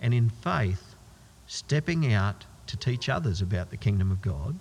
and 0.00 0.12
in 0.12 0.28
faith, 0.28 0.96
stepping 1.46 2.12
out 2.12 2.46
to 2.66 2.76
teach 2.76 3.08
others 3.08 3.40
about 3.40 3.70
the 3.70 3.76
kingdom 3.76 4.10
of 4.10 4.20
God 4.20 4.56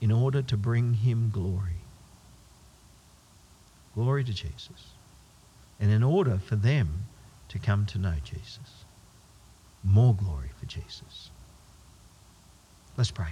in 0.00 0.10
order 0.10 0.40
to 0.40 0.56
bring 0.56 0.94
him 0.94 1.28
glory. 1.30 1.82
Glory 3.94 4.24
to 4.24 4.32
Jesus. 4.32 4.94
And 5.78 5.90
in 5.90 6.02
order 6.02 6.38
for 6.38 6.56
them 6.56 7.04
to 7.50 7.58
come 7.58 7.84
to 7.84 7.98
know 7.98 8.14
Jesus. 8.24 8.86
More 9.84 10.14
glory 10.14 10.48
for 10.58 10.64
Jesus. 10.64 11.31
Let's 12.96 13.10
pray. 13.10 13.28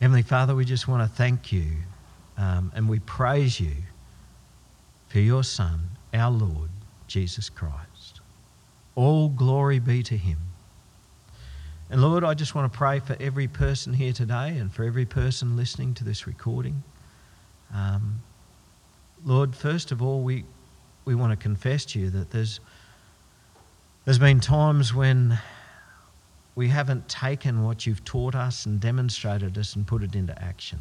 Heavenly 0.00 0.22
Father, 0.22 0.54
we 0.54 0.64
just 0.64 0.88
want 0.88 1.08
to 1.08 1.16
thank 1.16 1.52
you 1.52 1.66
um, 2.38 2.72
and 2.74 2.88
we 2.88 2.98
praise 3.00 3.60
you 3.60 3.72
for 5.08 5.18
your 5.18 5.44
Son, 5.44 5.90
our 6.14 6.30
Lord, 6.30 6.70
Jesus 7.06 7.50
Christ. 7.50 8.20
All 8.94 9.28
glory 9.28 9.78
be 9.78 10.02
to 10.04 10.16
him. 10.16 10.38
And 11.90 12.00
Lord, 12.00 12.24
I 12.24 12.32
just 12.32 12.54
want 12.54 12.72
to 12.72 12.76
pray 12.76 13.00
for 13.00 13.16
every 13.20 13.48
person 13.48 13.92
here 13.92 14.14
today 14.14 14.56
and 14.56 14.72
for 14.72 14.84
every 14.84 15.04
person 15.04 15.54
listening 15.54 15.92
to 15.94 16.04
this 16.04 16.26
recording. 16.26 16.82
Um, 17.74 18.22
Lord, 19.26 19.54
first 19.54 19.92
of 19.92 20.00
all, 20.00 20.22
we, 20.22 20.44
we 21.04 21.14
want 21.14 21.32
to 21.32 21.36
confess 21.36 21.84
to 21.84 22.00
you 22.00 22.08
that 22.08 22.30
there's, 22.30 22.60
there's 24.06 24.18
been 24.18 24.40
times 24.40 24.94
when 24.94 25.38
we 26.54 26.68
haven't 26.68 27.08
taken 27.08 27.64
what 27.64 27.86
you've 27.86 28.04
taught 28.04 28.34
us 28.34 28.66
and 28.66 28.80
demonstrated 28.80 29.56
us 29.56 29.74
and 29.74 29.86
put 29.86 30.02
it 30.02 30.14
into 30.14 30.40
action. 30.42 30.78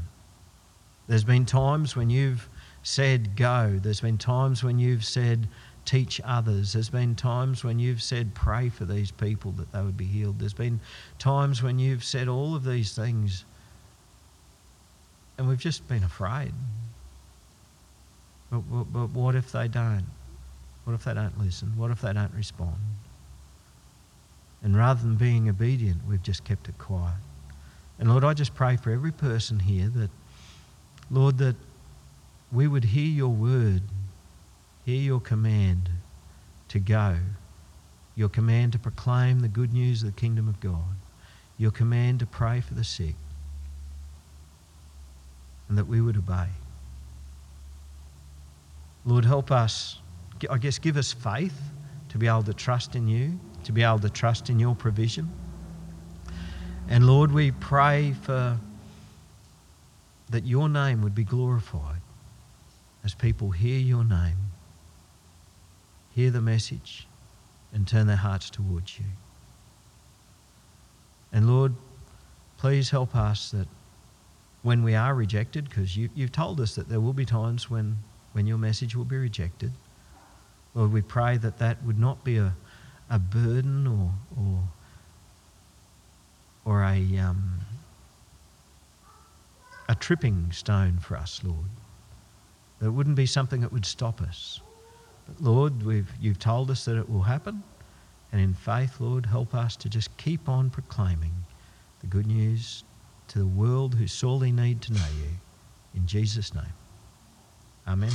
There's 1.07 1.23
been 1.23 1.45
times 1.45 1.95
when 1.95 2.10
you've 2.10 2.47
said 2.84 3.36
go. 3.36 3.79
There's 3.81 4.01
been 4.01 4.17
times 4.17 4.63
when 4.63 4.79
you've 4.79 5.05
said 5.05 5.47
teach 5.86 6.21
others. 6.23 6.73
There's 6.73 6.89
been 6.89 7.15
times 7.15 7.63
when 7.63 7.79
you've 7.79 8.01
said 8.01 8.36
pray 8.36 8.69
for 8.69 8.86
these 8.86 9.12
people 9.12 9.51
that 9.53 9.71
they 9.71 9.81
would 9.81 9.97
be 9.97 10.05
healed. 10.05 10.39
There's 10.39 10.53
been 10.53 10.79
times 11.19 11.63
when 11.63 11.79
you've 11.79 12.03
said 12.03 12.27
all 12.27 12.55
of 12.55 12.63
these 12.63 12.93
things 12.93 13.45
and 15.38 15.49
we've 15.49 15.60
just 15.60 15.88
been 15.88 16.03
afraid. 16.03 16.53
But, 18.51 18.60
but, 18.69 18.84
but 18.93 19.10
what 19.10 19.34
if 19.34 19.51
they 19.51 19.67
don't? 19.67 20.05
What 20.84 20.93
if 20.93 21.03
they 21.03 21.13
don't 21.13 21.39
listen? 21.39 21.75
What 21.77 21.89
if 21.89 22.01
they 22.01 22.13
don't 22.13 22.34
respond? 22.34 22.75
And 24.63 24.78
rather 24.78 25.02
than 25.02 25.15
being 25.15 25.50
obedient, 25.50 26.06
we've 26.08 26.21
just 26.21 26.43
kept 26.43 26.69
it 26.69 26.78
quiet. 26.78 27.17
And 28.00 28.10
Lord, 28.10 28.24
I 28.24 28.34
just 28.34 28.54
pray 28.54 28.78
for 28.78 28.91
every 28.91 29.12
person 29.12 29.60
here 29.60 29.88
that, 29.89 30.10
Lord, 31.10 31.38
that 31.39 31.56
we 32.52 32.67
would 32.67 32.84
hear 32.84 33.08
your 33.08 33.30
word, 33.30 33.82
hear 34.86 35.02
your 35.02 35.19
command 35.19 35.89
to 36.69 36.80
go, 36.80 37.17
your 38.15 38.30
command 38.30 38.74
to 38.74 38.80
proclaim 38.80 39.39
the 39.39 39.47
good 39.47 39.74
news 39.74 40.04
of 40.04 40.13
the 40.13 40.19
kingdom 40.19 40.47
of 40.47 40.60
God, 40.60 40.95
your 41.58 41.71
command 41.71 42.19
to 42.19 42.26
pray 42.26 42.62
for 42.62 42.74
the 42.74 42.84
sick, 42.84 43.15
and 45.69 45.78
that 45.78 45.88
we 45.88 46.02
would 46.02 46.17
obey. 46.17 46.50
Lord, 49.06 49.26
help 49.26 49.52
us, 49.52 50.00
I 50.50 50.58
guess, 50.58 50.78
give 50.78 50.97
us 50.97 51.12
faith 51.12 51.60
to 52.10 52.17
be 52.17 52.28
able 52.28 52.43
to 52.43 52.54
trust 52.54 52.95
in 52.95 53.08
you 53.08 53.39
to 53.63 53.71
be 53.71 53.84
able 53.84 54.00
to 54.00 54.10
trust 54.10 54.50
in 54.50 54.60
your 54.60 54.76
provision. 54.76 55.30
And 56.89 57.08
Lord, 57.08 57.32
we 57.32 57.52
pray 57.52 58.13
for 58.21 58.58
that 60.30 60.45
your 60.45 60.69
name 60.69 61.02
would 61.02 61.15
be 61.15 61.24
glorified 61.24 62.02
as 63.04 63.13
people 63.13 63.52
hear 63.52 63.80
your 63.80 64.04
name, 64.04 64.38
hear 66.13 66.32
the 66.32 66.41
message, 66.41 67.08
and 67.74 67.88
turn 67.88 68.08
their 68.08 68.17
hearts 68.17 68.50
towards 68.50 69.00
you. 69.00 69.06
And 71.32 71.50
Lord, 71.50 71.74
please 72.58 72.89
help 72.89 73.15
us 73.15 73.52
that 73.52 73.67
when 74.63 74.84
we 74.84 74.93
are 74.93 75.15
rejected, 75.15 75.69
because 75.69 75.97
you, 75.97 76.10
have 76.19 76.32
told 76.32 76.60
us 76.62 76.76
that 76.76 76.89
there 76.89 77.00
will 77.00 77.13
be 77.13 77.26
times 77.26 77.69
when, 77.69 77.97
when 78.34 78.45
your 78.45 78.58
message 78.58 78.95
will 78.95 79.06
be 79.06 79.17
rejected, 79.17 79.71
Lord, 80.76 80.93
we 80.93 81.02
pray 81.02 81.38
that 81.38 81.58
that 81.58 81.84
would 81.84 82.00
not 82.00 82.24
be 82.24 82.38
a, 82.38 82.54
a 83.12 83.19
burden 83.19 83.86
or 83.86 84.12
or 84.39 84.63
or 86.65 86.84
a 86.84 87.17
um, 87.17 87.60
a 89.91 89.95
tripping 89.95 90.52
stone 90.54 90.97
for 91.00 91.17
us, 91.17 91.41
Lord. 91.43 91.69
That 92.80 92.88
it 92.88 92.91
wouldn't 92.91 93.17
be 93.17 93.26
something 93.26 93.62
that 93.62 93.74
would 93.74 93.86
stop 93.86 94.21
us. 94.21 94.62
But 95.28 95.41
Lord, 95.41 95.84
we've, 95.84 96.10
you've 96.19 96.39
told 96.39 96.71
us 96.71 96.86
that 96.86 96.97
it 96.97 97.10
will 97.10 97.24
happen. 97.24 97.62
And 98.32 98.41
in 98.41 98.54
faith, 98.54 99.02
Lord, 99.02 99.26
help 99.26 99.54
us 99.54 99.76
to 99.76 99.89
just 99.89 100.15
keep 100.17 100.47
on 100.47 100.69
proclaiming 100.69 101.34
the 102.00 102.08
good 102.08 102.26
news 102.26 102.86
to 103.28 103.39
the 103.39 103.45
world 103.45 103.95
who 103.95 104.08
sorely 104.08 104.52
need 104.52 104.82
to 104.84 104.93
know 104.93 105.08
you. 105.19 105.30
In 105.93 106.08
Jesus' 106.08 106.56
name. 106.56 106.74
Amen. 107.86 108.13